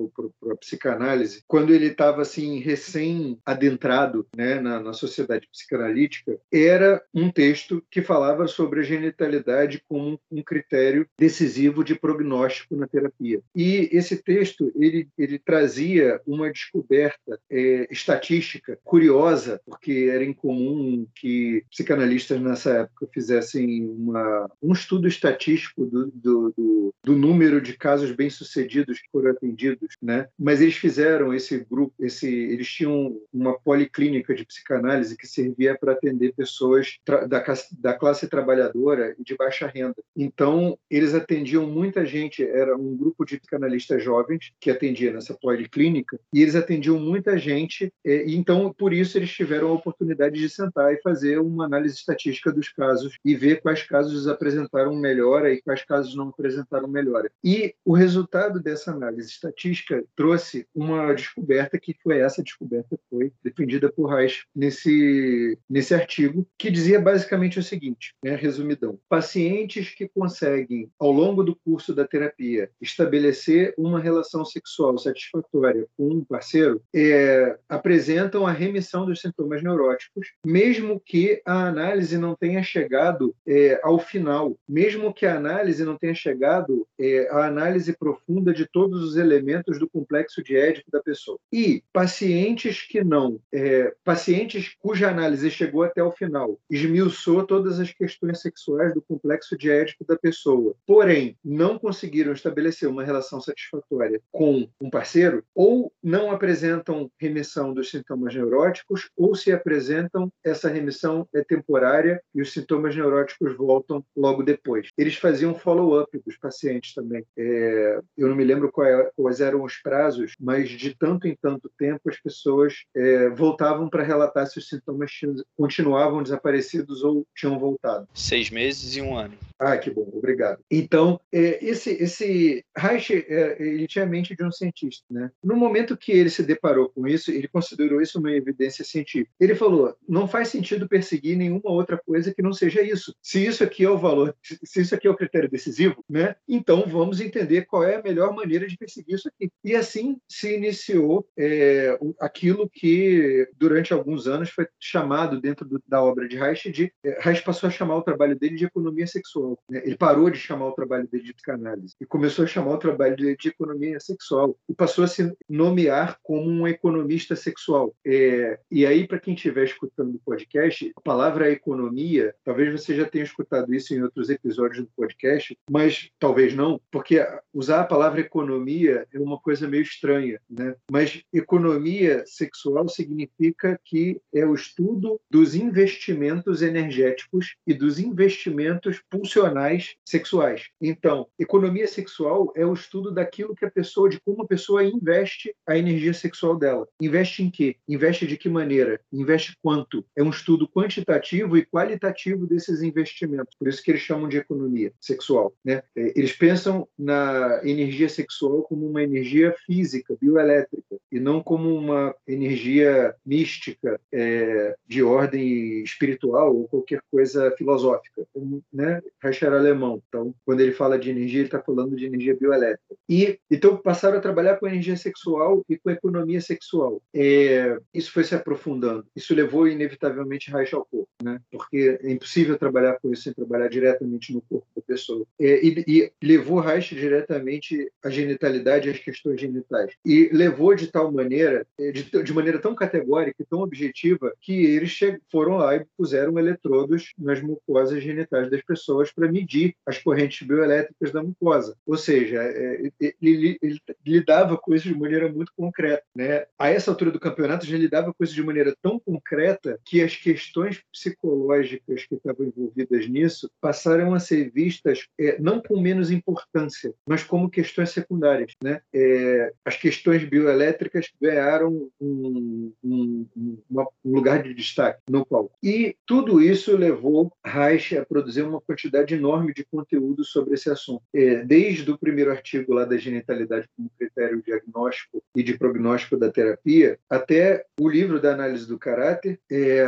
[0.50, 7.30] a psicanálise, quando ele estava assim recém adentrado, né, na, na sociedade psicanalítica, era um
[7.30, 13.40] texto que falava sobre a genitalidade como um critério decisivo de prognóstico na terapia.
[13.54, 21.64] E esse texto ele, ele trazia uma descoberta é, estatística curiosa, porque era incomum que
[21.70, 28.12] psicanalistas nessa época fizessem uma, um estudo estatístico do, do, do, do número de casos
[28.12, 30.28] bem-sucedidos que foram atendidos, né?
[30.38, 35.92] Mas eles fizeram esse grupo, esse, eles tinham uma policlínica de psicanálise que servia para
[35.92, 37.42] atender pessoas da,
[37.78, 39.96] da classe trabalhadora e de baixa renda.
[40.16, 46.18] Então, eles atendiam muita gente, era um grupo de psicanalistas jovens que atendia nessa policlínica,
[46.32, 50.92] e eles atendiam muita gente, e então, por isso, eles tiveram a oportunidade de sentar
[50.92, 55.84] e fazer uma análise estatística dos casos e ver quais casos apresentaram melhora e quais
[55.84, 57.30] casos não apresentaram melhora.
[57.42, 63.90] E o resultado dessa análise estatística trouxe uma descoberta que foi essa descoberta foi defendida
[63.90, 70.90] por Reich nesse nesse artigo que dizia basicamente o seguinte, né, resumidão: pacientes que conseguem
[70.98, 77.58] ao longo do curso da terapia estabelecer uma relação sexual satisfatória com um parceiro é,
[77.68, 83.98] apresentam a remissão dos sintomas neuróticos, mesmo que a análise não tenha chegado é, ao
[83.98, 89.16] final, mesmo que a análise não tenha chegado é, à análise profunda de todos os
[89.16, 91.38] elementos do complexo de Édipo da pessoa.
[91.52, 97.92] E pacientes que não, é, pacientes cuja análise chegou até o final, esmiuçou todas as
[97.92, 104.20] questões sexuais do complexo de Édipo da pessoa, porém não conseguiram estabelecer uma relação satisfatória
[104.30, 111.28] com um parceiro, ou não apresentam remissão dos sintomas neuróticos, ou se apresentam, essa remissão
[111.34, 114.88] é temporária e os sintomas neuróticos voltam logo depois.
[114.96, 117.24] Eles faziam follow-up dos pacientes também.
[117.36, 121.70] É, eu não me lembro é, quais eram os prazos, mas de tanto em tanto
[121.78, 125.10] tempo as pessoas é, voltavam para relatar se os sintomas
[125.56, 128.08] continuavam desaparecidos ou tinham voltado.
[128.14, 129.34] Seis meses e um ano.
[129.58, 130.62] Ah, que bom, obrigado.
[130.70, 135.04] Então, é, esse, esse Reich, é, ele tinha a mente de um cientista.
[135.10, 135.30] Né?
[135.42, 139.32] No momento que ele se deparou com isso, ele considerou isso uma evidência científica.
[139.40, 143.14] Ele falou: não faz sentido perseguir nenhuma outra coisa que não seja isso.
[143.22, 146.36] Se isso aqui é o valor, se isso aqui é o critério decisivo, né?
[146.46, 149.50] então vamos entender qual é a melhor maneira de perseguir isso aqui.
[149.64, 156.02] E assim se iniciou é, aquilo que, durante alguns anos, foi chamado dentro do, da
[156.02, 156.92] obra de Reich de.
[157.02, 159.58] É, Reich passou a chamar o trabalho dele de economia sexual sexual.
[159.68, 159.82] Né?
[159.84, 163.16] Ele parou de chamar o trabalho dele de psicanálise e começou a chamar o trabalho
[163.16, 167.94] dele de economia sexual e passou a se nomear como um economista sexual.
[168.04, 173.04] É, e aí, para quem estiver escutando o podcast, a palavra economia, talvez você já
[173.04, 178.20] tenha escutado isso em outros episódios do podcast, mas talvez não, porque usar a palavra
[178.20, 180.74] economia é uma coisa meio estranha, né?
[180.90, 189.35] Mas economia sexual significa que é o estudo dos investimentos energéticos e dos investimentos pulsionários
[189.36, 190.68] funcionais sexuais.
[190.80, 195.54] Então, economia sexual é o estudo daquilo que a pessoa, de como a pessoa investe
[195.66, 196.88] a energia sexual dela.
[197.00, 197.76] Investe em quê?
[197.86, 198.98] Investe de que maneira?
[199.12, 200.04] Investe quanto?
[200.16, 203.54] É um estudo quantitativo e qualitativo desses investimentos.
[203.58, 205.52] Por isso que eles chamam de economia sexual.
[205.64, 205.82] Né?
[205.94, 212.14] É, eles pensam na energia sexual como uma energia física, bioelétrica, e não como uma
[212.26, 218.26] energia mística é, de ordem espiritual ou qualquer coisa filosófica.
[218.72, 219.02] Né?
[219.26, 222.94] Reich era alemão, então quando ele fala de energia, ele está falando de energia bioelétrica.
[223.08, 227.02] E então passaram a trabalhar com energia sexual e com economia sexual.
[227.14, 229.06] É, isso foi se aprofundando.
[229.14, 231.40] Isso levou inevitavelmente Reich ao corpo, né?
[231.50, 235.26] Porque é impossível trabalhar com isso sem trabalhar diretamente no corpo da pessoa.
[235.40, 239.92] É, e, e, levou Reich diretamente à genitalidade às questões genitais.
[240.04, 244.64] E levou de tal maneira, é, de, de maneira tão categórica e tão objetiva, que
[244.64, 244.98] eles
[245.30, 251.10] foram lá e puseram eletrodos nas mucosas genitais das pessoas para medir as correntes bioelétricas
[251.10, 251.76] da mucosa.
[251.86, 252.90] Ou seja, é,
[253.20, 256.04] ele, ele, lidava com isso de maneira muito concreta.
[256.14, 256.44] Né?
[256.58, 260.14] A essa altura do campeonato, já lidava com isso de maneira tão concreta que as
[260.14, 266.92] questões psicológicas que estavam envolvidas nisso passaram a ser vistas é, não com menos importância,
[267.08, 268.52] mas como questões secundárias.
[268.62, 268.80] Né?
[268.94, 273.26] É, as questões bioelétricas ganharam um, um,
[273.70, 275.52] uma, um lugar de destaque no palco.
[275.62, 281.02] E tudo isso levou Reich a produzir uma quantidade enorme de conteúdo sobre esse assunto.
[281.14, 286.30] É, desde o primeiro artigo lá da genitalidade como critério diagnóstico e de prognóstico da
[286.30, 289.84] terapia, até o livro da análise do caráter, é,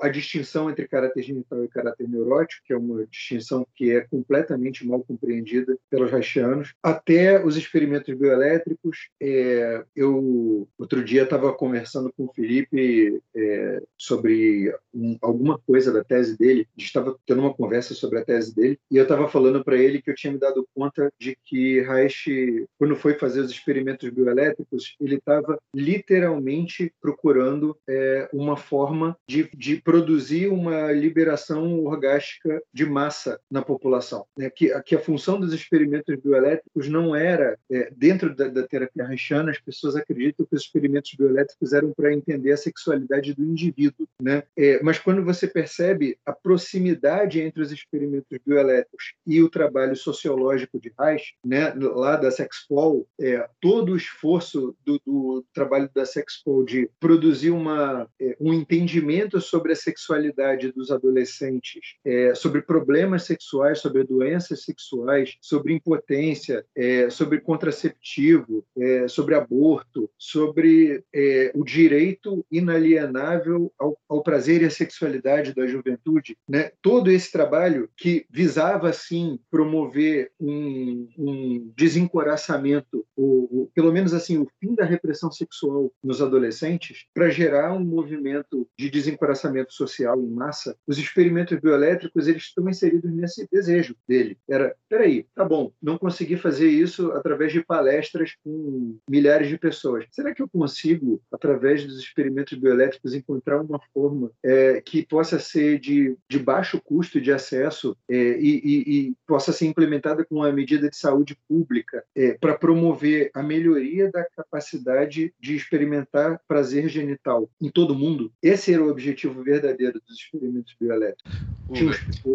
[0.00, 4.86] a distinção entre caráter genital e caráter neurótico, que é uma distinção que é completamente
[4.86, 9.08] mal compreendida pelos haitianos, até os experimentos bioelétricos.
[9.20, 16.02] É, eu, outro dia, estava conversando com o Felipe é, sobre um, alguma coisa da
[16.02, 19.28] tese dele, a gente estava tendo uma conversa sobre a tese dele, e eu estava
[19.28, 23.40] falando para ele que eu tinha me dado conta de que Reich, quando foi fazer
[23.40, 31.84] os experimentos bioelétricos, ele estava literalmente procurando é, uma forma de, de produzir uma liberação
[31.84, 34.24] orgástica de massa na população.
[34.36, 34.50] Né?
[34.50, 39.50] Que, que a função dos experimentos bioelétricos não era, é, dentro da, da terapia haitiana,
[39.50, 44.06] as pessoas acreditam que os experimentos bioelétricos eram para entender a sexualidade do indivíduo.
[44.20, 44.42] Né?
[44.56, 50.80] É, mas quando você percebe a proximidade entre os experimentos bioelétricos e o trabalho sociológico
[50.80, 56.64] de Reich, né, lá da Sexpol, é, todo o esforço do, do, trabalho da Sexpol
[56.64, 63.80] de produzir uma, é, um entendimento sobre a sexualidade dos adolescentes, é, sobre problemas sexuais,
[63.80, 72.44] sobre doenças sexuais, sobre impotência, é, sobre contraceptivo, é, sobre aborto, sobre é, o direito
[72.50, 76.70] inalienável ao, ao, prazer e à sexualidade da juventude, né?
[76.82, 84.38] todo esse trabalho que visava, sim, promover um, um desencoraçamento, ou, ou, pelo menos assim,
[84.38, 90.28] o fim da repressão sexual nos adolescentes, para gerar um movimento de desencoraçamento social em
[90.28, 94.38] massa, os experimentos bioelétricos eles estão inseridos nesse desejo dele.
[94.48, 100.04] Era, peraí, tá bom, não consegui fazer isso através de palestras com milhares de pessoas.
[100.10, 105.78] Será que eu consigo, através dos experimentos bioelétricos, encontrar uma forma é, que possa ser
[105.78, 110.52] de, de baixo custo de acesso é, e, e, e, possa ser implementada com uma
[110.52, 117.48] medida de saúde pública é, para promover a melhoria da capacidade de experimentar prazer genital
[117.60, 118.32] em todo mundo?
[118.42, 121.32] Esse era o objetivo verdadeiro dos experimentos bioelétricos.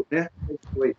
[0.10, 0.30] Né?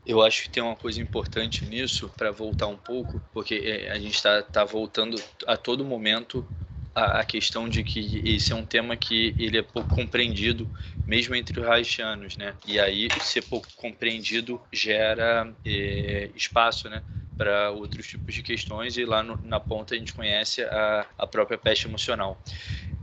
[0.06, 3.98] Eu acho que tem uma coisa importante nisso, para voltar um pouco, porque é, a
[3.98, 5.16] gente está tá voltando
[5.46, 6.46] a todo momento
[6.94, 10.70] a, a, questão de que esse é um tema que ele é pouco compreendido,
[11.06, 12.54] mesmo entre os haitianos, né?
[12.66, 17.02] E aí, ser pouco compreendido gera é, espaço, né?
[17.36, 21.26] para outros tipos de questões e lá no, na ponta a gente conhece a, a
[21.26, 22.40] própria peste emocional,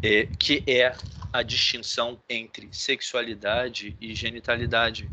[0.01, 0.93] é, que é
[1.31, 5.09] a distinção entre sexualidade e genitalidade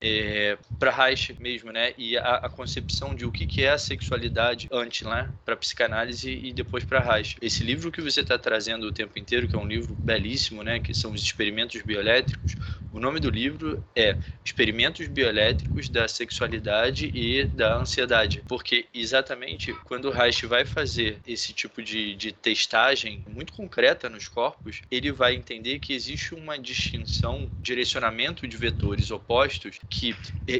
[0.00, 1.92] é, para Reich mesmo, né?
[1.98, 5.28] E a, a, concepção de o que, que é a sexualidade antes, né?
[5.44, 7.36] Para psicanálise e depois para Reich.
[7.40, 10.78] Esse livro que você está trazendo o tempo inteiro, que é um livro belíssimo, né?
[10.78, 12.56] Que são os experimentos bioelétricos.
[12.92, 20.10] O nome do livro é Experimentos Bioelétricos da Sexualidade e da Ansiedade, porque exatamente quando
[20.10, 25.80] Reich vai fazer esse tipo de, de testagem muito concreta nos corpos, ele vai entender
[25.80, 30.14] que existe uma distinção, direcionamento de vetores opostos que,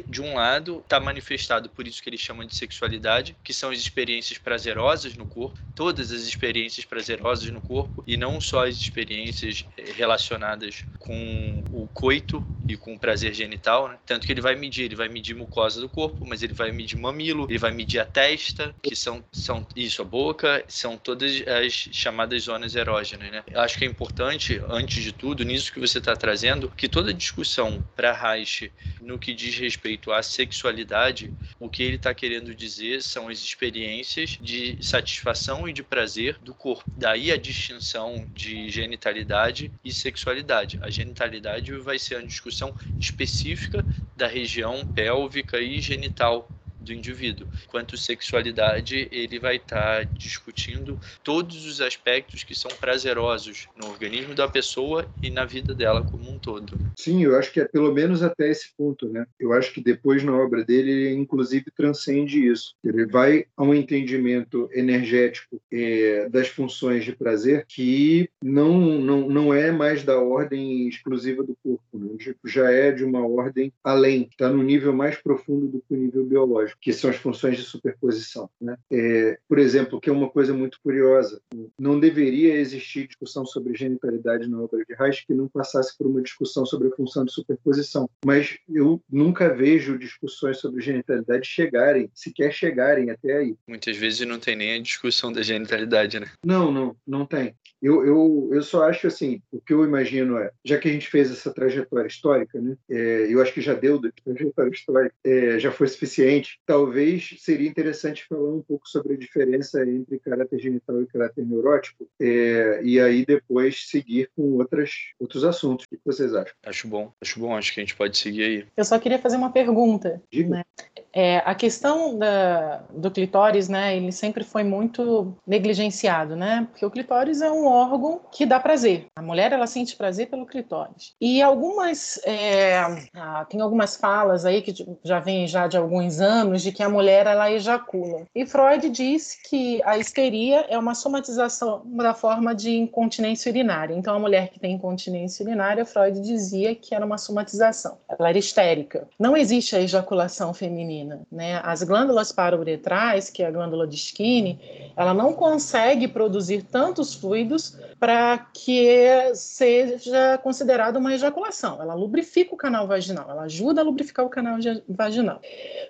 [0.07, 3.79] de um lado, está manifestado por isso que eles chamam de sexualidade, que são as
[3.79, 9.65] experiências prazerosas no corpo, todas as experiências prazerosas no corpo, e não só as experiências
[9.77, 13.97] eh, relacionadas com o coito e com prazer genital, né?
[14.05, 16.97] Tanto que ele vai medir, ele vai medir mucosa do corpo, mas ele vai medir
[16.97, 21.73] mamilo, ele vai medir a testa, que são, são isso, a boca, são todas as
[21.73, 23.43] chamadas zonas erógenas, né?
[23.49, 27.13] Eu acho que é importante, antes de tudo, nisso que você está trazendo, que toda
[27.13, 28.71] discussão para Reich
[29.19, 34.77] que diz respeito à sexualidade, o que ele está querendo dizer são as experiências de
[34.81, 36.89] satisfação e de prazer do corpo.
[36.95, 40.79] Daí a distinção de genitalidade e sexualidade.
[40.81, 46.49] A genitalidade vai ser uma discussão específica da região pélvica e genital
[46.89, 47.47] do indivíduo.
[47.67, 54.33] Quanto sexualidade, ele vai estar tá discutindo todos os aspectos que são prazerosos no organismo
[54.33, 56.77] da pessoa e na vida dela como um todo.
[56.97, 59.25] Sim, eu acho que é pelo menos até esse ponto, né?
[59.39, 62.73] Eu acho que depois na obra dele ele inclusive transcende isso.
[62.83, 69.53] Ele vai a um entendimento energético é, das funções de prazer que não não, não
[69.53, 72.33] é mais da ordem exclusiva do corpo, né?
[72.45, 76.25] já é de uma ordem além, está no nível mais profundo do que o nível
[76.25, 78.49] biológico que são as funções de superposição.
[78.59, 78.77] Né?
[78.91, 81.41] É, por exemplo, que é uma coisa muito curiosa,
[81.77, 86.21] não deveria existir discussão sobre genitalidade na obra de Reich que não passasse por uma
[86.21, 88.09] discussão sobre a função de superposição.
[88.25, 93.55] Mas eu nunca vejo discussões sobre genitalidade chegarem, sequer chegarem até aí.
[93.67, 96.29] Muitas vezes não tem nem a discussão da genitalidade, né?
[96.43, 97.55] Não, não, não tem.
[97.81, 101.07] Eu, eu, eu só acho assim, o que eu imagino é, já que a gente
[101.07, 105.57] fez essa trajetória histórica, né, é, eu acho que já deu da trajetória histórica, é,
[105.59, 111.01] já foi suficiente, talvez seria interessante falar um pouco sobre a diferença entre caráter genital
[111.01, 115.87] e caráter neurótico, é, e aí depois seguir com outras, outros assuntos.
[115.87, 116.53] O que vocês acham?
[116.63, 118.67] Acho bom, acho bom, acho que a gente pode seguir aí.
[118.77, 120.21] Eu só queria fazer uma pergunta.
[120.31, 120.57] Diga.
[120.57, 120.63] Né?
[121.11, 126.91] É, a questão da, do clitóris, né, ele sempre foi muito negligenciado, né, porque o
[126.91, 129.07] clitóris é um órgão que dá prazer.
[129.15, 131.15] A mulher, ela sente prazer pelo clitóris.
[131.19, 132.77] E algumas, é,
[133.15, 134.71] ah, tem algumas falas aí que
[135.03, 138.25] já vem já de alguns anos de que a mulher, ela ejacula.
[138.33, 143.93] E Freud disse que a histeria é uma somatização da forma de incontinência urinária.
[143.95, 147.97] Então, a mulher que tem incontinência urinária, Freud dizia que era uma somatização.
[148.07, 149.07] Ela era histérica.
[149.19, 151.21] Não existe a ejaculação feminina.
[151.31, 151.59] Né?
[151.63, 154.59] As glândulas parouretrais, que é a glândula de Skinny,
[154.95, 161.81] ela não consegue produzir tantos fluidos para que seja considerada uma ejaculação.
[161.81, 165.41] Ela lubrifica o canal vaginal, ela ajuda a lubrificar o canal vaginal.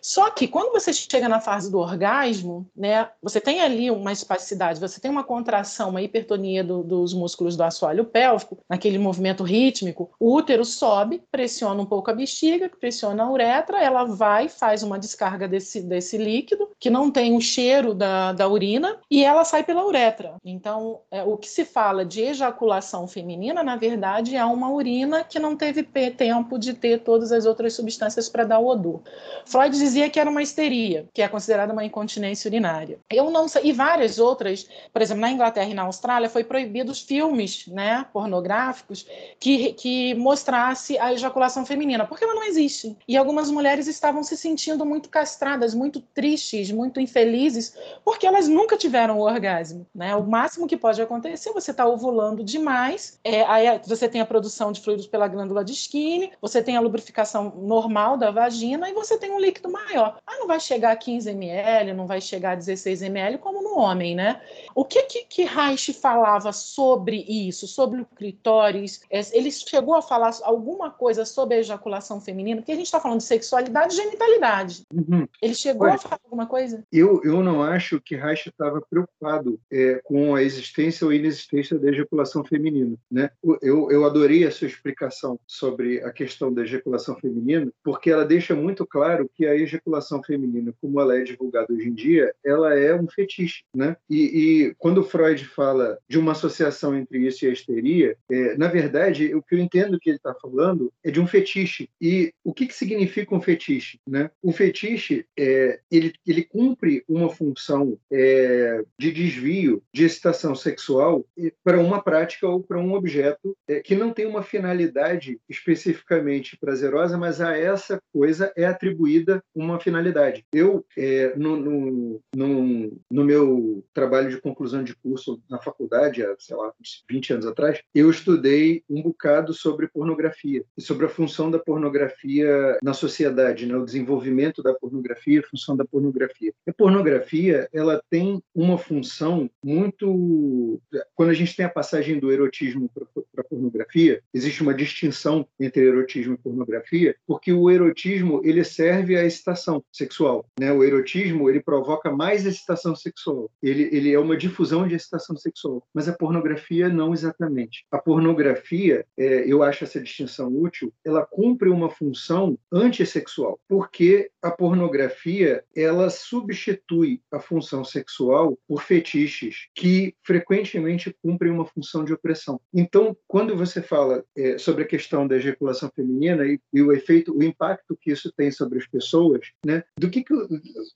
[0.01, 4.79] Só que quando você chega na fase do orgasmo, né, você tem ali uma espasticidade,
[4.79, 10.11] você tem uma contração, uma hipertonia do, dos músculos do assoalho pélvico, naquele movimento rítmico,
[10.19, 14.97] o útero sobe, pressiona um pouco a bexiga, pressiona a uretra, ela vai, faz uma
[14.97, 19.63] descarga desse, desse líquido, que não tem o cheiro da, da urina, e ela sai
[19.63, 20.35] pela uretra.
[20.43, 25.39] Então, é, o que se fala de ejaculação feminina, na verdade, é uma urina que
[25.39, 29.01] não teve tempo de ter todas as outras substâncias para dar o odor.
[29.45, 32.99] Freud dizia que era uma histeria, que é considerada uma incontinência urinária.
[33.09, 37.01] Eu não sei, e várias outras, por exemplo, na Inglaterra e na Austrália, foi proibidos
[37.01, 39.05] filmes né, pornográficos
[39.39, 42.95] que, que mostrasse a ejaculação feminina, porque ela não existe.
[43.07, 48.77] E algumas mulheres estavam se sentindo muito castradas, muito tristes, muito infelizes, porque elas nunca
[48.77, 49.85] tiveram o orgasmo.
[49.93, 50.15] Né?
[50.15, 54.71] O máximo que pode acontecer, você está ovulando demais, é, aí você tem a produção
[54.71, 59.17] de fluidos pela glândula de Skinny, você tem a lubrificação normal da vagina e você
[59.17, 60.17] tem um líquido maior.
[60.25, 63.77] Ah, não vai chegar a 15 ml, não vai chegar a 16 ml como no
[63.77, 64.41] homem, né?
[64.75, 69.01] O que que, que Reich falava sobre isso, sobre o clitóris?
[69.09, 72.61] É, ele chegou a falar alguma coisa sobre a ejaculação feminina?
[72.61, 74.83] Porque a gente está falando de sexualidade e genitalidade.
[74.93, 75.27] Uhum.
[75.41, 76.83] Ele chegou Olha, a falar alguma coisa?
[76.91, 81.89] Eu, eu não acho que Reich estava preocupado é, com a existência ou inexistência da
[81.89, 82.95] ejaculação feminina.
[83.11, 83.29] Né?
[83.61, 88.55] Eu, eu adorei a sua explicação sobre a questão da ejaculação feminina, porque ela deixa
[88.55, 92.93] muito claro que a ejaculação feminina, como ela é divulgada hoje em dia, ela é
[92.93, 93.63] um fetiche.
[93.73, 93.95] Né?
[94.09, 98.67] E, e quando Freud fala de uma associação entre isso e a histeria, é, na
[98.67, 101.89] verdade, o que eu entendo que ele está falando é de um fetiche.
[102.01, 103.99] E o que, que significa um fetiche?
[104.07, 104.29] Né?
[104.41, 111.25] O fetiche é, ele, ele cumpre uma função é, de desvio de excitação sexual
[111.69, 117.15] para uma prática ou para um objeto é, que não tem uma finalidade especificamente prazerosa,
[117.15, 120.43] mas a essa coisa é atribuída uma finalidade.
[120.51, 126.35] Eu, é, no, no, no, no, meu trabalho de conclusão de curso na faculdade, há,
[126.39, 126.73] sei lá,
[127.07, 132.79] 20 anos atrás, eu estudei um bocado sobre pornografia e sobre a função da pornografia
[132.81, 136.51] na sociedade, né, o desenvolvimento da pornografia, a função da pornografia.
[136.67, 140.81] A pornografia ela tem uma função muito.
[141.13, 143.03] Quando a gente tem a passagem do erotismo para
[143.37, 149.25] a pornografia, existe uma distinção entre erotismo e pornografia, porque o erotismo ele serve à
[149.25, 150.45] excitação sexual.
[150.57, 150.71] Né?
[150.71, 153.51] O erotismo ele provoca mais excitação sexual.
[153.61, 155.83] Ele, ele é uma difusão de excitação sexual.
[155.93, 157.85] Mas a pornografia não exatamente.
[157.91, 164.49] A pornografia, é, eu acho essa distinção útil, ela cumpre uma função antissexual, porque a
[164.49, 172.59] pornografia ela substitui a função sexual por fetiches que frequentemente cumprem uma função de opressão.
[172.73, 177.37] Então, quando você fala é, sobre a questão da ejaculação feminina e, e, o efeito,
[177.37, 179.83] o impacto que isso tem sobre as pessoas, né?
[179.97, 180.47] Do que que eu,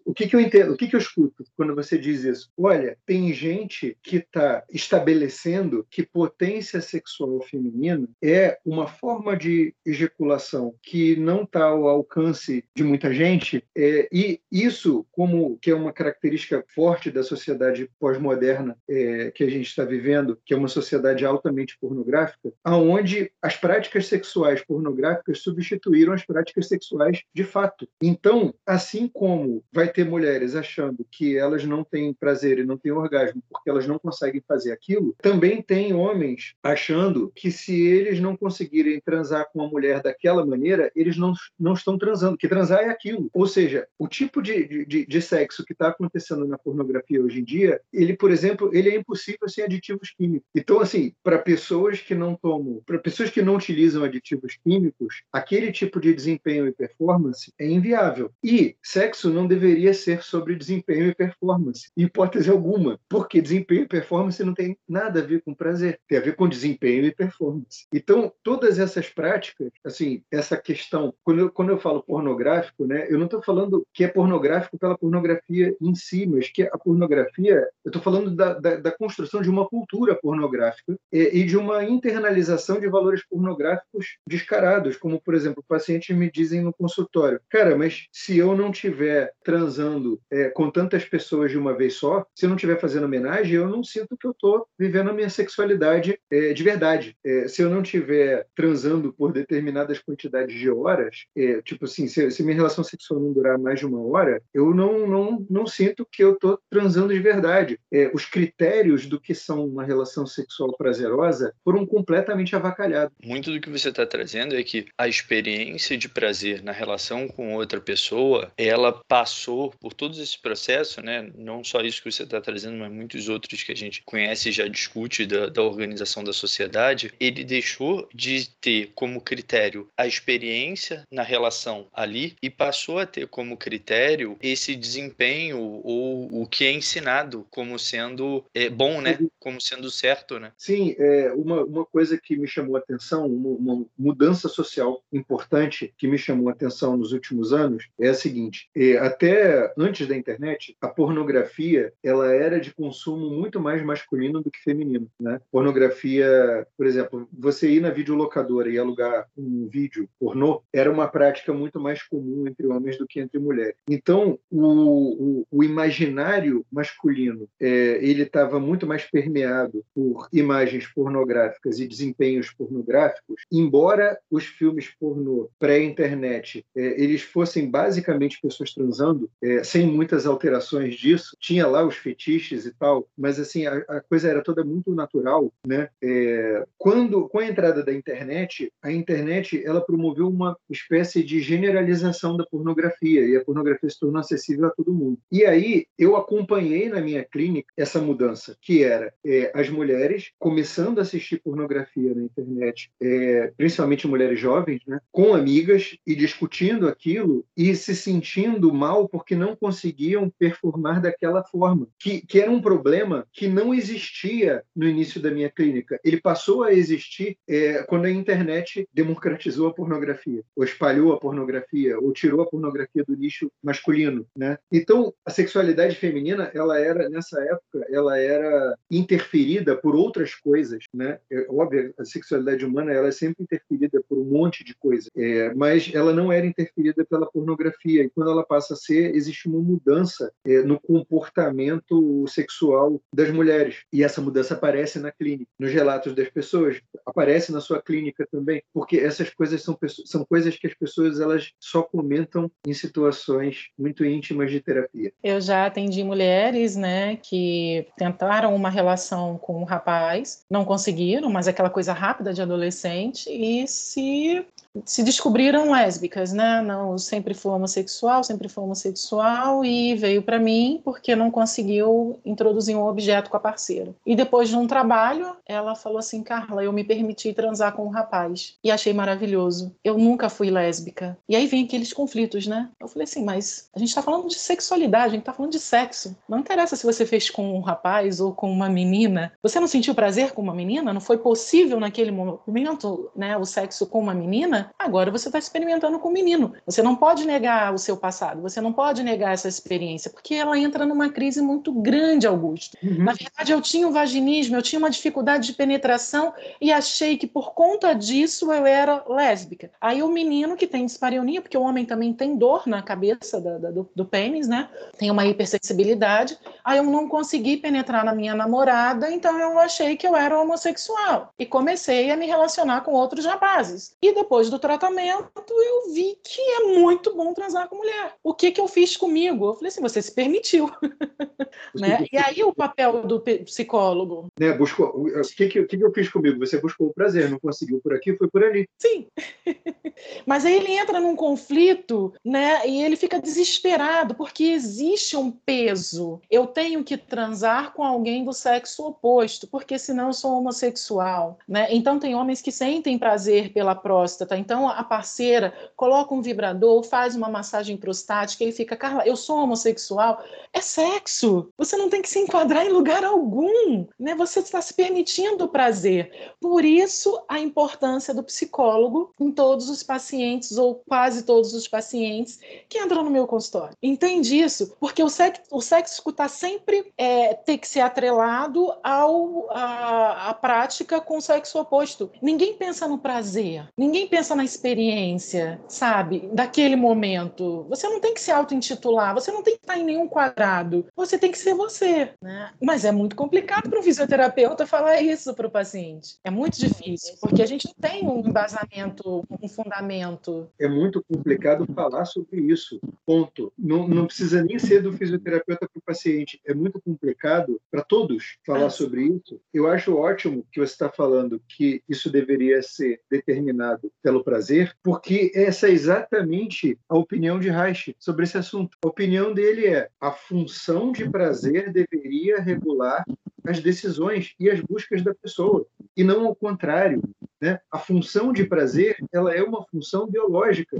[0.05, 2.49] o que que eu entendo, o que que eu escuto quando você diz isso?
[2.57, 10.75] Olha, tem gente que está estabelecendo que potência sexual feminina é uma forma de ejaculação
[10.81, 15.93] que não está ao alcance de muita gente, é, e isso, como que é uma
[15.93, 21.25] característica forte da sociedade pós-moderna é, que a gente está vivendo, que é uma sociedade
[21.25, 27.87] altamente pornográfica, aonde as práticas sexuais pornográficas substituíram as práticas sexuais de fato.
[28.01, 32.91] Então, assim como vai ter mulheres achando que elas não têm prazer e não têm
[32.91, 38.35] orgasmo porque elas não conseguem fazer aquilo, também tem homens achando que se eles não
[38.35, 42.89] conseguirem transar com uma mulher daquela maneira, eles não, não estão transando, que transar é
[42.89, 43.29] aquilo.
[43.33, 47.43] Ou seja, o tipo de, de, de sexo que está acontecendo na pornografia hoje em
[47.43, 50.22] dia, ele, por exemplo, ele é impossível sem aditivos químicos.
[50.55, 55.71] Então, assim, para pessoas que não tomam, para pessoas que não utilizam aditivos químicos, aquele
[55.71, 58.31] tipo de desempenho e performance é inviável.
[58.43, 63.87] E sexo não deveria ser sobre desempenho e performance, em hipótese alguma, porque desempenho e
[63.87, 67.85] performance não tem nada a ver com prazer, tem a ver com desempenho e performance.
[67.93, 73.17] Então, todas essas práticas, assim, essa questão, quando eu, quando eu falo pornográfico, né, eu
[73.17, 77.89] não estou falando que é pornográfico pela pornografia em si, mas que a pornografia, eu
[77.89, 82.87] estou falando da, da, da, construção de uma cultura pornográfica e, de uma internalização de
[82.87, 88.55] valores pornográficos descarados, como, por exemplo, pacientes me dizem no consultório, cara, mas se eu
[88.55, 92.79] não estiver transando é, com tantas pessoas de uma vez só, se eu não estiver
[92.79, 97.15] fazendo homenagem, eu não sinto que eu estou vivendo a minha sexualidade é, de verdade.
[97.23, 102.29] É, se eu não estiver transando por determinadas quantidades de horas, é, tipo assim, se,
[102.31, 106.07] se, minha relação sexual não durar mais de uma hora, eu não, não, não sinto
[106.11, 107.79] que eu estou transando de verdade.
[107.91, 113.15] É, os critérios do que são uma relação sexual prazerosa foram completamente avacalhados.
[113.23, 117.55] Muito do que você está trazendo é que a experiência de prazer na relação com
[117.55, 121.31] outra pessoa, ela passou por todos esses processos, né?
[121.35, 124.51] Não só isso que você está trazendo, mas muitos outros que a gente conhece e
[124.51, 127.13] já discute da, da organização da sociedade.
[127.19, 133.27] Ele deixou de ter como critério a experiência na relação ali e passou a ter
[133.27, 139.17] como critério esse desempenho ou o que é ensinado como sendo é, bom, né?
[139.39, 140.51] Como sendo certo, né?
[140.57, 145.93] Sim, é, uma, uma coisa que me chamou a atenção, uma, uma mudança social importante
[145.97, 150.15] que me chamou a atenção nos últimos anos é a seguinte: é, até antes da
[150.15, 155.39] internet, a pornografia ela era de consumo muito mais masculino do que feminino, né?
[155.51, 161.53] Pornografia, por exemplo, você ir na videolocadora e alugar um vídeo pornô era uma prática
[161.53, 163.75] muito mais comum entre homens do que entre mulheres.
[163.87, 171.79] Então, o, o, o imaginário masculino é, ele estava muito mais permeado por imagens pornográficas
[171.79, 179.63] e desempenhos pornográficos, embora os filmes pornô pré-internet é, eles fossem basicamente pessoas transando, é,
[179.63, 184.29] sem muitas alterações disso, tinha lá os fetiches e tal, mas assim a, a coisa
[184.29, 185.89] era toda muito natural, né?
[186.01, 192.35] É, quando com a entrada da internet, a internet ela promoveu uma espécie de generalização
[192.37, 195.17] da pornografia e a pornografia se tornou acessível a todo mundo.
[195.31, 199.13] E aí eu acompanhei na minha clínica essa mudança, que era
[199.53, 205.97] as mulheres começando a assistir pornografia na internet, é, principalmente mulheres jovens, né, com amigas
[206.05, 212.39] e discutindo aquilo e se sentindo mal porque não conseguiam performar daquela forma, que, que
[212.39, 215.99] era um problema que não existia no início da minha clínica.
[216.03, 221.99] Ele passou a existir é, quando a internet democratizou a pornografia, ou espalhou a pornografia,
[221.99, 224.57] ou tirou a pornografia do nicho masculino, né?
[224.71, 231.19] Então, a sexualidade feminina, ela era nessa época, ela era interferida por outras coisas, né?
[231.31, 235.53] É, óbvio, a sexualidade humana ela é sempre interferida por um monte de coisas, é,
[235.53, 238.03] mas ela não era interferida pela pornografia.
[238.03, 243.83] E quando ela passa a ser, existe uma mudança é, no comportamento sexual das mulheres.
[243.91, 248.63] E essa mudança aparece na clínica, nos relatos das pessoas, aparece na sua clínica também,
[248.73, 254.05] porque essas coisas são, são coisas que as pessoas elas só comentam em situações muito
[254.05, 255.11] íntimas de terapia.
[255.23, 261.47] Eu já atendi mulheres, né, que tentaram uma relação com um rapaz, não conseguiram, mas
[261.47, 264.45] aquela coisa rápida de adolescente, e se
[264.85, 266.61] se descobriram lésbicas, né?
[266.61, 272.75] Não, sempre foi homossexual, sempre foi homossexual e veio para mim porque não conseguiu introduzir
[272.75, 273.93] um objeto com a parceira.
[274.05, 277.89] E depois de um trabalho, ela falou assim: "Carla, eu me permiti transar com um
[277.89, 279.75] rapaz e achei maravilhoso.
[279.83, 281.17] Eu nunca fui lésbica".
[281.29, 282.69] E aí vem aqueles conflitos, né?
[282.79, 285.59] Eu falei assim: "Mas a gente está falando de sexualidade, a gente está falando de
[285.59, 286.15] sexo.
[286.27, 289.31] Não interessa se você fez com um rapaz ou com uma menina.
[289.43, 290.93] Você não sentiu prazer com uma menina?
[290.93, 295.99] Não foi possível naquele momento, né, o sexo com uma menina?" Agora você está experimentando
[295.99, 296.53] com o menino.
[296.65, 300.57] Você não pode negar o seu passado, você não pode negar essa experiência, porque ela
[300.57, 302.77] entra numa crise muito grande, Augusto.
[302.83, 303.03] Uhum.
[303.03, 307.27] Na verdade, eu tinha um vaginismo, eu tinha uma dificuldade de penetração e achei que
[307.27, 309.71] por conta disso eu era lésbica.
[309.79, 313.57] Aí o menino que tem dispareunia, porque o homem também tem dor na cabeça da,
[313.57, 314.69] da, do, do pênis, né?
[314.97, 316.37] Tem uma hipersensibilidade.
[316.63, 321.33] Aí eu não consegui penetrar na minha namorada, então eu achei que eu era homossexual.
[321.37, 323.95] E comecei a me relacionar com outros rapazes.
[324.01, 328.13] E depois do tratamento, eu vi que é muito bom transar com mulher.
[328.23, 329.47] O que que eu fiz comigo?
[329.47, 330.69] Eu falei assim, você se permitiu.
[331.75, 332.05] né?
[332.11, 334.27] E aí o papel do psicólogo?
[334.39, 336.39] Né, buscou, o que, que, que eu fiz comigo?
[336.39, 338.67] Você buscou o prazer, não conseguiu por aqui, foi por ali.
[338.77, 339.07] Sim.
[340.25, 342.67] Mas aí ele entra num conflito, né?
[342.67, 346.21] E ele fica desesperado, porque existe um peso.
[346.29, 351.67] Eu tenho que transar com alguém do sexo oposto, porque senão eu sou homossexual, né?
[351.71, 357.15] Então tem homens que sentem prazer pela próstata, então a parceira coloca um vibrador, faz
[357.15, 360.21] uma massagem prostática, ele fica, Carla, eu sou homossexual.
[360.51, 361.49] É sexo.
[361.57, 364.13] Você não tem que se enquadrar em lugar algum, né?
[364.15, 366.33] Você está se permitindo o prazer.
[366.41, 372.39] Por isso a importância do psicólogo em todos os pacientes ou quase todos os pacientes
[372.67, 373.75] que entram no meu consultório.
[373.81, 374.75] Entende isso?
[374.79, 380.33] Porque o sexo, o sexo está sempre é, ter que ser atrelado ao a, a
[380.33, 382.11] prática com o sexo oposto.
[382.21, 383.67] Ninguém pensa no prazer.
[383.77, 387.65] Ninguém pensa pensa na experiência, sabe, daquele momento.
[387.69, 391.17] Você não tem que se auto-intitular, você não tem que estar em nenhum quadrado, você
[391.17, 392.51] tem que ser você, né?
[392.61, 396.17] Mas é muito complicado para um fisioterapeuta falar isso para o paciente.
[396.23, 400.49] É muito difícil, porque a gente não tem um embasamento, um fundamento.
[400.59, 403.51] É muito complicado falar sobre isso, ponto.
[403.57, 406.39] Não, não precisa nem ser do fisioterapeuta para o paciente.
[406.45, 409.39] É muito complicado para todos falar ah, sobre isso.
[409.53, 415.31] Eu acho ótimo que você está falando que isso deveria ser determinado pela prazer, porque
[415.35, 418.77] essa é exatamente a opinião de Reich sobre esse assunto.
[418.83, 423.03] A opinião dele é a função de prazer deveria regular
[423.45, 425.65] as decisões e as buscas da pessoa,
[425.95, 427.01] e não ao contrário.
[427.41, 427.59] Né?
[427.69, 430.79] A função de prazer ela é uma função biológica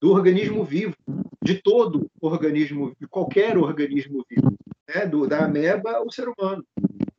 [0.00, 0.96] do organismo vivo,
[1.40, 4.52] de todo organismo, de qualquer organismo vivo,
[4.92, 5.06] né?
[5.06, 6.64] do, da ameba ao ser humano.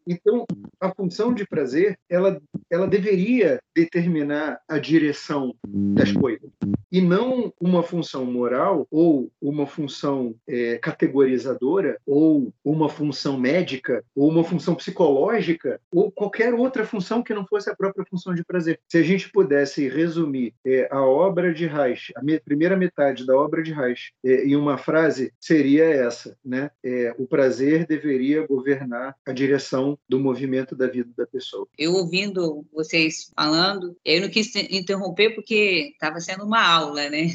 [0.06, 0.46] Então,
[0.82, 2.42] a função de prazer, ela,
[2.74, 6.50] ela deveria determinar a direção das coisas
[6.92, 14.30] e não uma função moral ou uma função é, categorizadora ou uma função médica ou
[14.30, 18.80] uma função psicológica ou qualquer outra função que não fosse a própria função de prazer.
[18.88, 23.36] Se a gente pudesse resumir é, a obra de Reich, a me, primeira metade da
[23.36, 26.70] obra de Reich, é, em uma frase, seria essa, né?
[26.84, 31.68] É, o prazer deveria governar a direção do movimento da vida da pessoa.
[31.78, 37.28] Eu ouvindo vocês falando, eu não quis interromper porque estava sendo uma aula né?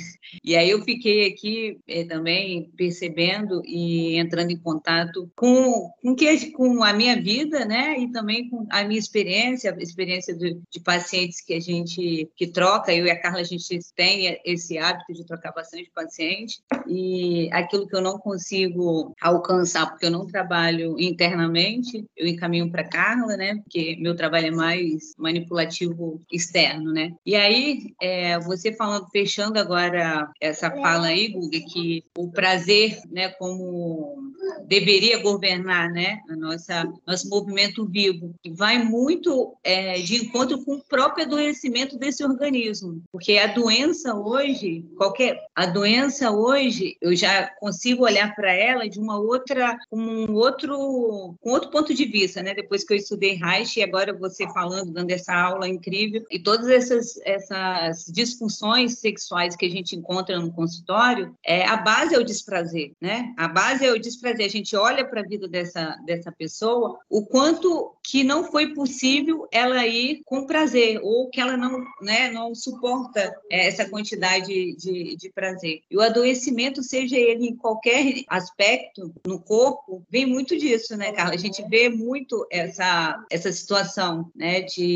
[0.44, 6.50] E aí eu fiquei aqui é, também percebendo e entrando em contato com, com, que,
[6.50, 7.98] com a minha vida, né?
[7.98, 12.46] E também com a minha experiência, a experiência de, de pacientes que a gente que
[12.46, 17.48] troca, eu e a Carla, a gente tem esse hábito de trocar bastante paciente e
[17.52, 23.36] aquilo que eu não consigo alcançar, porque eu não trabalho internamente, eu encaminho para Carla,
[23.36, 23.56] né?
[23.56, 27.14] Porque meu trabalho é mais manipulativo externo, né?
[27.24, 33.28] E aí, é, você falando, fechando agora essa fala aí, Guga, que o prazer, né,
[33.30, 34.32] como
[34.66, 40.82] deveria governar, né, a nossa nosso movimento vivo, vai muito é, de encontro com o
[40.82, 48.04] próprio adoecimento desse organismo, porque a doença hoje, qualquer a doença hoje, eu já consigo
[48.04, 52.54] olhar para ela de uma outra, um outro, com outro ponto de vista, né?
[52.54, 56.68] Depois que eu estudei Reich e agora você falando, dando dessa aula incrível e todas
[56.68, 62.24] essas, essas disfunções sexuais que a gente encontra no consultório, é, a base é o
[62.24, 63.34] desprazer, né?
[63.36, 64.46] A base é o desprazer.
[64.46, 69.46] A gente olha para a vida dessa, dessa pessoa, o quanto que não foi possível
[69.52, 75.16] ela ir com prazer, ou que ela não, né, não suporta é, essa quantidade de,
[75.16, 75.82] de prazer.
[75.90, 81.34] E o adoecimento, seja ele em qualquer aspecto no corpo, vem muito disso, né, Carla?
[81.34, 84.87] A gente vê muito essa, essa situação, né, de,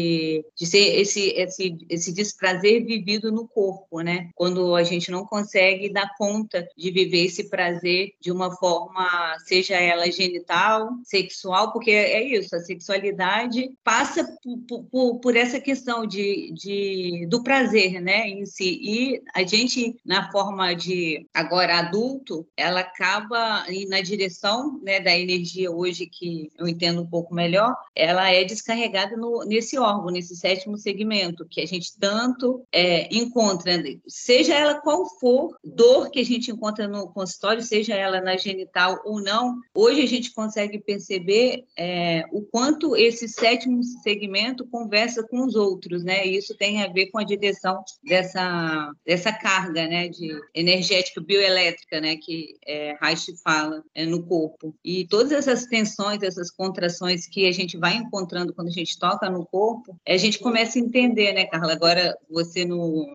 [0.56, 4.30] de ser esse, esse, esse desprazer vivido no corpo, né?
[4.34, 9.76] Quando a gente não consegue dar conta de viver esse prazer de uma forma, seja
[9.76, 14.24] ela genital, sexual, porque é isso, a sexualidade passa
[14.68, 18.78] por, por, por essa questão de, de, do prazer, né, em si.
[18.82, 25.70] E a gente, na forma de agora adulto, ela acaba na direção né, da energia
[25.70, 30.76] hoje que eu entendo um pouco melhor, ela é descarregada no, nesse órgão, nesse sétimo
[30.76, 33.72] segmento, que a gente tanto é, encontra,
[34.06, 39.00] seja ela qual for dor que a gente encontra no consultório, seja ela na genital
[39.04, 45.44] ou não, hoje a gente consegue perceber é, o quanto esse sétimo segmento conversa com
[45.44, 46.26] os outros, né?
[46.26, 52.00] E isso tem a ver com a direção dessa, dessa carga, né, de energética bioelétrica,
[52.00, 54.74] né, que é, Reich fala é, no corpo.
[54.84, 59.28] E todas essas tensões, essas contrações que a gente vai encontrando quando a gente toca
[59.30, 59.71] no corpo,
[60.06, 61.72] a gente começa a entender, né, Carla?
[61.72, 63.12] Agora você no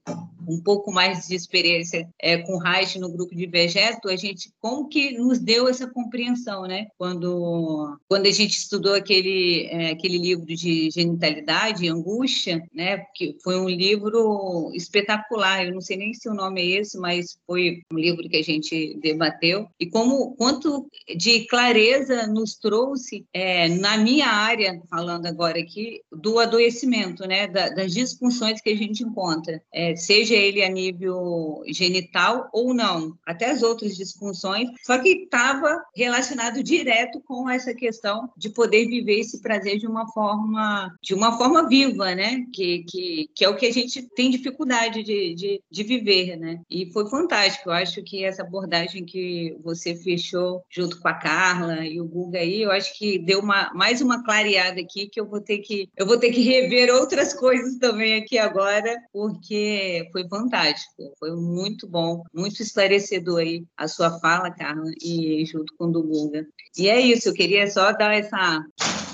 [0.47, 4.87] um pouco mais de experiência é, com Reich no grupo de Vegeto, a gente como
[4.87, 6.87] que nos deu essa compreensão, né?
[6.97, 13.03] Quando quando a gente estudou aquele é, aquele livro de genitalidade, angústia, né?
[13.13, 15.65] Que foi um livro espetacular.
[15.65, 18.43] Eu não sei nem se o nome é esse, mas foi um livro que a
[18.43, 25.59] gente debateu e como quanto de clareza nos trouxe é, na minha área, falando agora
[25.59, 27.47] aqui, do adoecimento, né?
[27.47, 33.17] Da, das disfunções que a gente encontra, é, seja ele a nível genital ou não,
[33.25, 39.19] até as outras disfunções, só que estava relacionado direto com essa questão de poder viver
[39.19, 42.45] esse prazer de uma forma, de uma forma viva, né?
[42.53, 46.61] Que, que, que é o que a gente tem dificuldade de, de, de viver, né?
[46.69, 47.69] E foi fantástico.
[47.69, 52.39] Eu acho que essa abordagem que você fechou junto com a Carla e o Guga
[52.39, 55.89] aí, eu acho que deu uma, mais uma clareada aqui que eu vou ter que
[55.95, 61.87] eu vou ter que rever outras coisas também aqui agora, porque foi fantástico, foi muito
[61.87, 66.07] bom, muito esclarecedor aí a sua fala, Carla, e junto com o do.
[66.77, 68.63] E é isso, eu queria só dar essa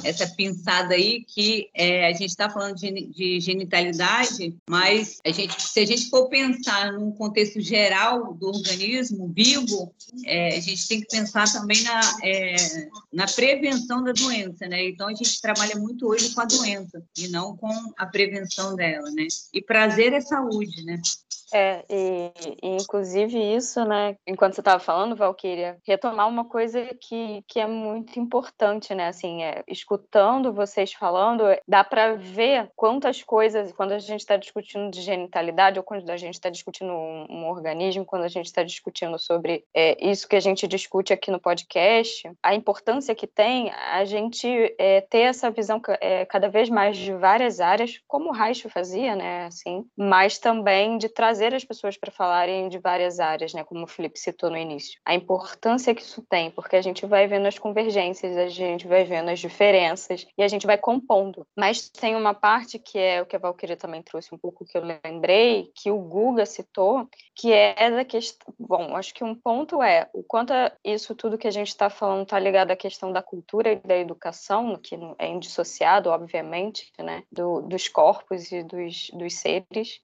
[0.04, 5.62] essa pinçada aí que é, a gente está falando de, de, genitalidade, mas a gente,
[5.62, 9.93] se a gente for pensar num contexto geral do organismo vivo,
[10.26, 12.56] é, a gente tem que pensar também na, é,
[13.12, 14.88] na prevenção da doença, né?
[14.88, 19.10] Então a gente trabalha muito hoje com a doença e não com a prevenção dela,
[19.12, 19.28] né?
[19.54, 21.01] E prazer é saúde, né?
[21.54, 22.32] É, e,
[22.64, 27.68] e, inclusive isso, né, enquanto você estava falando, Valquíria, retomar uma coisa que, que é
[27.68, 33.99] muito importante, né, assim, é, escutando vocês falando, dá para ver quantas coisas, quando a
[33.99, 38.24] gente está discutindo de genitalidade, ou quando a gente está discutindo um, um, organismo, quando
[38.24, 42.56] a gente está discutindo sobre é, isso que a gente discute aqui no podcast, a
[42.56, 44.47] importância que tem a gente
[44.80, 49.16] é, ter essa visão é, cada vez mais de várias áreas, como o Reich fazia,
[49.16, 53.63] né, assim, mas também de trazer trazer as pessoas para falarem de várias áreas, né,
[53.63, 54.99] como o Felipe citou no início.
[55.05, 59.03] A importância que isso tem, porque a gente vai vendo as convergências, a gente vai
[59.03, 61.45] vendo as diferenças e a gente vai compondo.
[61.55, 64.77] Mas tem uma parte que é o que a Valkyria também trouxe um pouco que
[64.77, 68.53] eu lembrei, que o Guga citou, que é da questão.
[68.59, 72.23] Bom, acho que um ponto é o quanto isso tudo que a gente está falando
[72.23, 77.61] está ligado à questão da cultura e da educação, que é indissociado, obviamente, né, do,
[77.61, 79.99] dos corpos e dos, dos seres,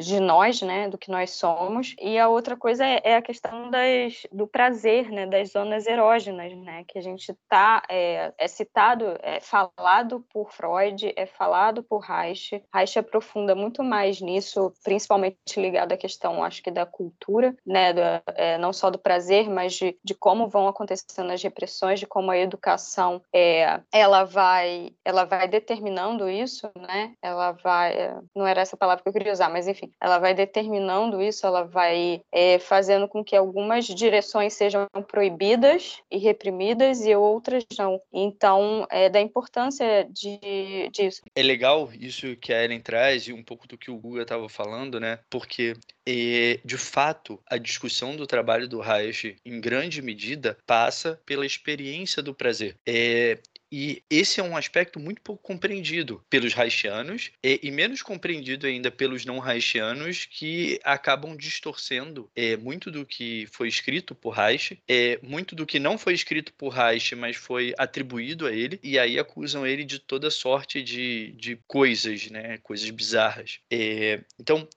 [0.00, 1.94] de nós né, do que nós somos.
[2.00, 6.52] E a outra coisa é, é a questão das, do prazer, né, das zonas erógenas,
[6.56, 11.98] né, que a gente tá é, é citado, é falado por Freud, é falado por
[12.00, 12.62] Reich.
[12.74, 18.00] Reich aprofunda muito mais nisso, principalmente ligado à questão, acho que da cultura, né, do,
[18.34, 22.30] é, não só do prazer, mas de, de como vão acontecendo as repressões, de como
[22.30, 27.14] a educação é, ela vai ela vai determinando isso, né?
[27.22, 31.22] Ela vai não era essa palavra que eu queria usar, mas enfim, ela vai determinando
[31.22, 37.64] isso, ela vai é, fazendo com que algumas direções sejam proibidas e reprimidas e outras
[37.78, 38.00] não.
[38.12, 41.22] Então, é da importância de, disso.
[41.34, 44.48] É legal isso que a Ellen traz e um pouco do que o Guga estava
[44.48, 45.18] falando, né?
[45.28, 45.74] Porque
[46.06, 52.22] e, de fato, a discussão do trabalho do Reich, em grande medida, passa pela experiência
[52.22, 52.74] do prazer.
[52.86, 53.38] É,
[53.70, 58.90] E esse é um aspecto muito pouco compreendido pelos haitianos e, e menos compreendido ainda
[58.90, 65.18] pelos não haitianos que acabam distorcendo é, muito do que foi escrito por Reich, é,
[65.22, 69.18] muito do que não foi escrito por Reich, mas foi atribuído a ele, e aí
[69.18, 72.58] acusam ele de toda sorte de, de coisas, né?
[72.58, 73.60] Coisas bizarras.
[73.70, 74.68] É, então,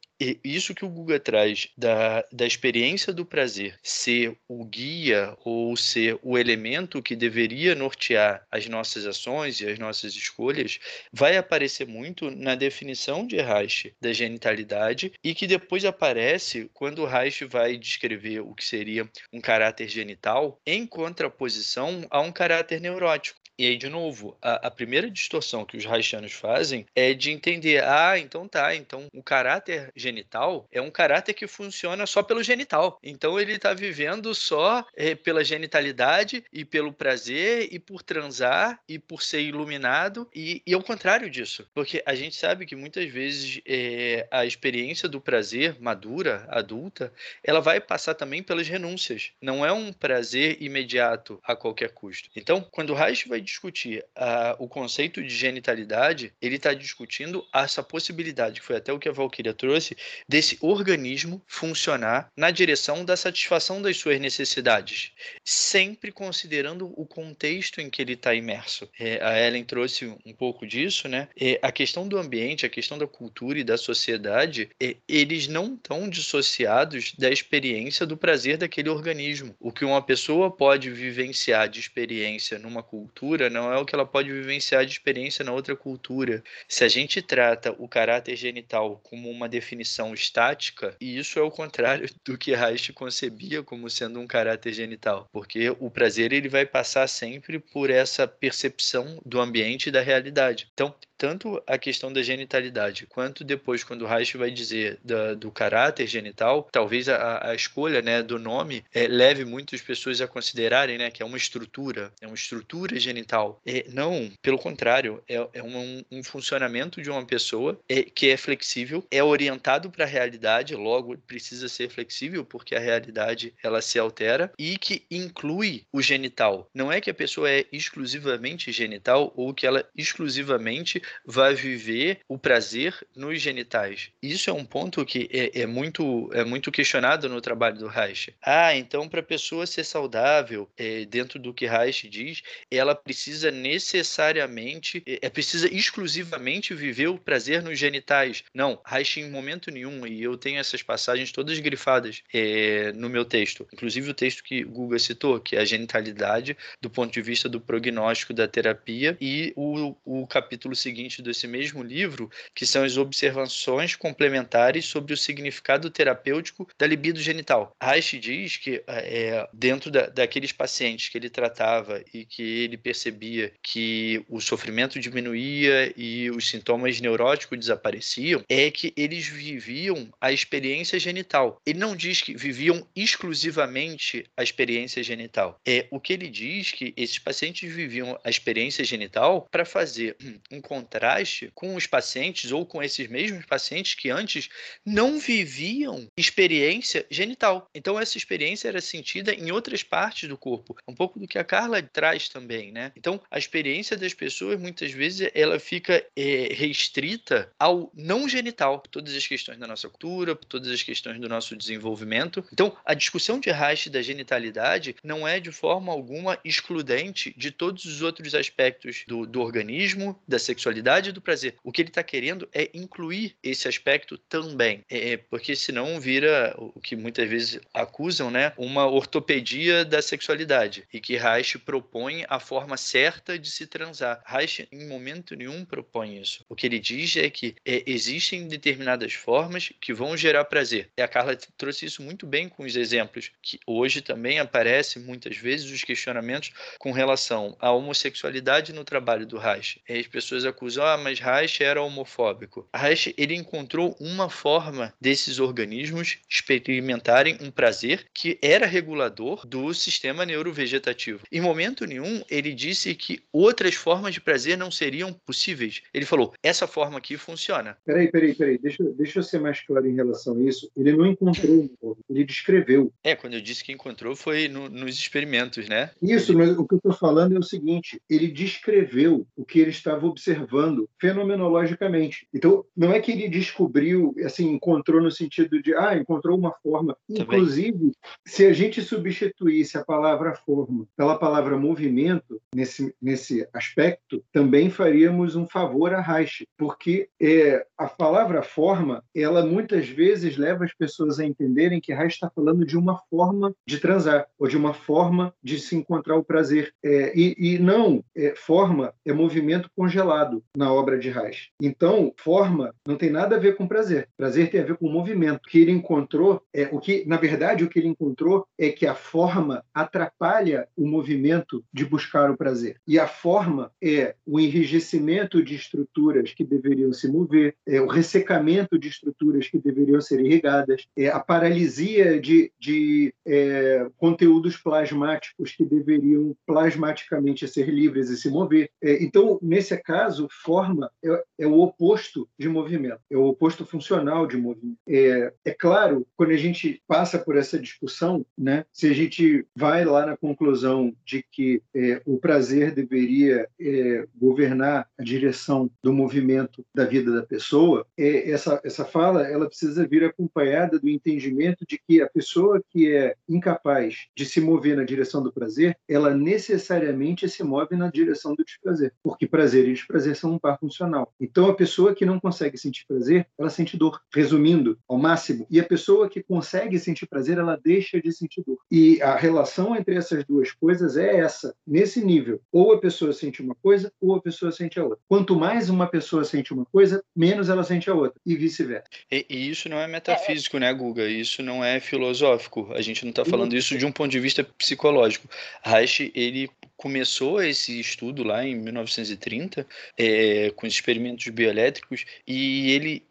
[0.44, 6.18] isso que o Guga traz da, da experiência do prazer ser o guia ou ser
[6.22, 10.80] o elemento que deveria nortear as nossas ações e as nossas escolhas,
[11.12, 17.46] vai aparecer muito na definição de Reich da genitalidade e que depois aparece quando Reich
[17.46, 23.43] vai descrever o que seria um caráter genital em contraposição a um caráter neurótico.
[23.58, 27.84] E aí, de novo, a, a, primeira distorção que os haitianos fazem é de entender,
[27.84, 33.00] ah, então tá, então o caráter genital é um caráter que funciona só pelo genital.
[33.04, 38.98] Então ele está vivendo só é, pela genitalidade e pelo prazer e por transar e
[38.98, 41.68] por ser iluminado e, e ao contrário disso.
[41.76, 47.60] Porque a gente sabe que muitas vezes é, a experiência do prazer madura, adulta, ela
[47.60, 49.32] vai passar também pelas renúncias.
[49.40, 52.30] Não é um prazer imediato a qualquer custo.
[52.36, 57.84] Então, quando o Reich vai discutir uh, o conceito de genitalidade, ele está discutindo essa
[57.84, 59.96] possibilidade, que foi até o que a Valkyria trouxe,
[60.28, 65.12] desse organismo funcionar na direção da satisfação das suas necessidades,
[65.44, 68.88] sempre considerando o contexto em que ele está imerso.
[69.00, 71.28] É, a Ellen trouxe um pouco disso, né?
[71.40, 75.74] É, a questão do ambiente, a questão da cultura e da sociedade, é, eles não
[75.74, 79.56] estão dissociados da experiência do prazer daquele organismo.
[79.60, 83.96] O que uma pessoa pode vivenciar de experiência numa cultura cultura não é o que
[83.96, 86.44] ela pode vivenciar de experiência na outra cultura.
[86.68, 91.50] Se a gente trata o caráter genital como uma definição estática, e isso é o
[91.50, 96.66] contrário do que Reich concebia como sendo um caráter genital, porque o prazer ele vai
[96.66, 100.70] passar sempre por essa percepção do ambiente e da realidade.
[100.74, 100.94] Então,
[101.24, 106.68] tanto a questão da genitalidade, quanto depois, quando Reich vai dizer da, do caráter genital,
[106.70, 111.24] talvez a, a escolha né, do nome é, leve muitas pessoas a considerarem né, que
[111.24, 113.62] é uma estrutura, é uma estrutura genital.
[113.66, 118.36] É, não, pelo contrário, é, é um, um, funcionamento de uma pessoa é, que é
[118.36, 123.98] flexível, é orientado para a realidade, logo precisa ser flexível, porque a realidade ela se
[123.98, 126.70] altera, e que inclui o genital.
[126.74, 132.38] Não é que a pessoa é exclusivamente genital ou que ela exclusivamente vai viver o
[132.38, 134.12] prazer nos genitais.
[134.22, 138.34] Isso é um ponto que é, é muito, é muito questionado no trabalho do Reich.
[138.42, 142.42] Ah, então para a pessoa ser saudável, é, dentro do que Reich diz,
[142.72, 148.44] ela precisa necessariamente, é, é, precisa exclusivamente viver o prazer nos genitais.
[148.54, 153.26] Não, Reich em momento nenhum, e eu tenho essas passagens todas grifadas é, no meu
[153.26, 157.50] texto, inclusive o texto que Guga citou, que é a genitalidade do ponto de vista
[157.50, 162.84] do prognóstico da terapia, e o, o capítulo seguinte seguinte desse mesmo livro, que são
[162.84, 167.76] as observações complementares sobre o significado terapêutico da libido genital.
[167.82, 173.52] Reich diz que é, dentro da, daqueles pacientes que ele tratava e que ele percebia
[173.64, 181.00] que o sofrimento diminuía e os sintomas neuróticos desapareciam, é que eles viviam a experiência
[181.00, 181.60] genital.
[181.66, 185.60] Ele não diz que viviam exclusivamente a experiência genital.
[185.66, 190.16] É o que ele diz que esses pacientes viviam a experiência genital para fazer
[190.52, 194.50] um contraste com os pacientes ou com esses mesmos pacientes que antes
[194.86, 197.70] não viviam experiência genital.
[197.74, 201.44] Então essa experiência era sentida em outras partes do corpo, um pouco do que a
[201.44, 202.92] Carla traz também, né?
[202.96, 208.90] Então a experiência das pessoas muitas vezes ela fica é, restrita ao não genital, por
[208.90, 212.46] todas as questões da nossa cultura, por todas as questões do nosso desenvolvimento.
[212.52, 217.86] Então a discussão de Reich da genitalidade não é de forma alguma excludente de todos
[217.86, 221.56] os outros aspectos do, do organismo, da sexualidade sexualidade do prazer.
[221.64, 226.56] O que ele está querendo é incluir esse aspecto também, é, é, porque senão vira
[226.58, 232.40] o que muitas vezes acusam, né, uma ortopedia da sexualidade e que Reich propõe a
[232.40, 234.22] forma certa de se transar.
[234.26, 236.44] Reich em momento nenhum propõe isso.
[236.50, 240.90] O que ele diz é que é, existem determinadas formas que vão gerar prazer.
[240.98, 245.38] E a Carla trouxe isso muito bem com os exemplos que hoje também aparecem muitas
[245.38, 249.82] vezes os questionamentos com relação à homossexualidade no trabalho do Reich.
[249.90, 252.68] As pessoas acusam acusam, ah, mas Reich era homofóbico.
[252.74, 260.26] Reich, ele encontrou uma forma desses organismos experimentarem um prazer que era regulador do sistema
[260.26, 261.22] neurovegetativo.
[261.32, 265.82] Em momento nenhum, ele disse que outras formas de prazer não seriam possíveis.
[265.94, 267.78] Ele falou, essa forma aqui funciona.
[267.86, 270.72] Peraí, peraí, peraí, deixa, deixa eu ser mais claro em relação a isso.
[270.78, 271.70] Ele não encontrou,
[272.10, 272.94] ele descreveu.
[273.04, 275.92] É, quando eu disse que encontrou foi no, nos experimentos, né?
[276.02, 279.72] Isso, mas o que eu estou falando é o seguinte: ele descreveu o que ele
[279.72, 280.53] estava observando
[281.00, 282.28] fenomenologicamente.
[282.34, 286.96] Então, não é que ele descobriu, assim, encontrou no sentido de, ah, encontrou uma forma.
[287.08, 287.24] Também.
[287.24, 287.92] Inclusive,
[288.26, 295.36] se a gente substituísse a palavra forma pela palavra movimento, nesse, nesse aspecto, também faríamos
[295.36, 301.20] um favor a Reich, porque é, a palavra forma, ela muitas vezes leva as pessoas
[301.20, 305.34] a entenderem que Reich está falando de uma forma de transar, ou de uma forma
[305.44, 306.74] de se encontrar o prazer.
[306.84, 311.50] É, e, e, não, é, forma é movimento congelado na obra de Reich.
[311.62, 314.08] Então, forma não tem nada a ver com prazer.
[314.18, 315.46] Prazer tem a ver com movimento.
[315.46, 318.86] O que ele encontrou, é, o que, na verdade, o que ele encontrou é que
[318.86, 322.78] a forma atrapalha o movimento de buscar o prazer.
[322.88, 328.78] E a forma é o enrijecimento de estruturas que deveriam se mover, é o ressecamento
[328.78, 335.66] de estruturas que deveriam ser irrigadas, é a paralisia de, de é, conteúdos plasmáticos que
[335.66, 338.70] deveriam plasmaticamente ser livres e se mover.
[338.82, 344.28] É, então, nesse caso, forma é, é, o oposto de movimento, é o oposto funcional
[344.28, 344.78] de movimento.
[344.88, 349.86] É, é claro, quando a gente passa por essa discussão, né, se a gente vai
[349.86, 356.66] lá na conclusão de que é, o prazer deveria é, governar a direção do movimento
[356.76, 361.78] da vida da pessoa, é, essa, essa fala ela precisa vir acompanhada do entendimento de
[361.78, 367.28] que a pessoa que é incapaz de se mover na direção do prazer, ela necessariamente
[367.30, 371.14] se move na direção do desprazer, porque prazer e desprazer são par funcional.
[371.20, 375.46] Então, a pessoa que não consegue sentir prazer, ela sente dor, resumindo ao máximo.
[375.50, 378.58] E a pessoa que consegue sentir prazer, ela deixa de sentir dor.
[378.72, 382.42] E a relação entre essas duas coisas é essa, nesse nível.
[382.52, 385.00] Ou a pessoa sente uma coisa, ou a pessoa sente a outra.
[385.08, 388.88] Quanto mais uma pessoa sente uma coisa, menos ela sente a outra, e vice-versa.
[389.12, 391.08] E, e, isso não é metafísico, né, Guga?
[391.08, 392.72] Isso não é filosófico.
[392.74, 395.28] A gente não está falando isso de um ponto de vista psicológico.
[395.64, 396.50] Reich, ele
[396.84, 399.66] começou esse estudo lá em 1930
[400.04, 403.04] é, com experimentos bioelétricos e ele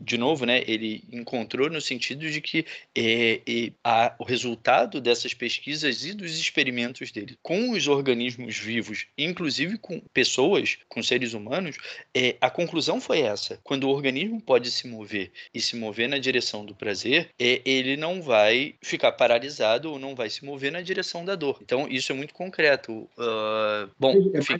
[0.00, 2.64] de novo né ele encontrou no sentido de que
[2.96, 9.06] é, é, a, o resultado dessas pesquisas e dos experimentos dele com os organismos vivos
[9.16, 11.76] inclusive com pessoas com seres humanos
[12.14, 13.58] é, a conclusão foi essa.
[13.62, 17.96] Quando o organismo pode se mover e se mover na direção do prazer é, ele
[17.96, 21.58] não vai ficar paralisado ou não vai se mover na direção da dor.
[21.62, 22.92] Então isso é muito concreto.
[22.92, 24.56] Uh, bom, é enfim.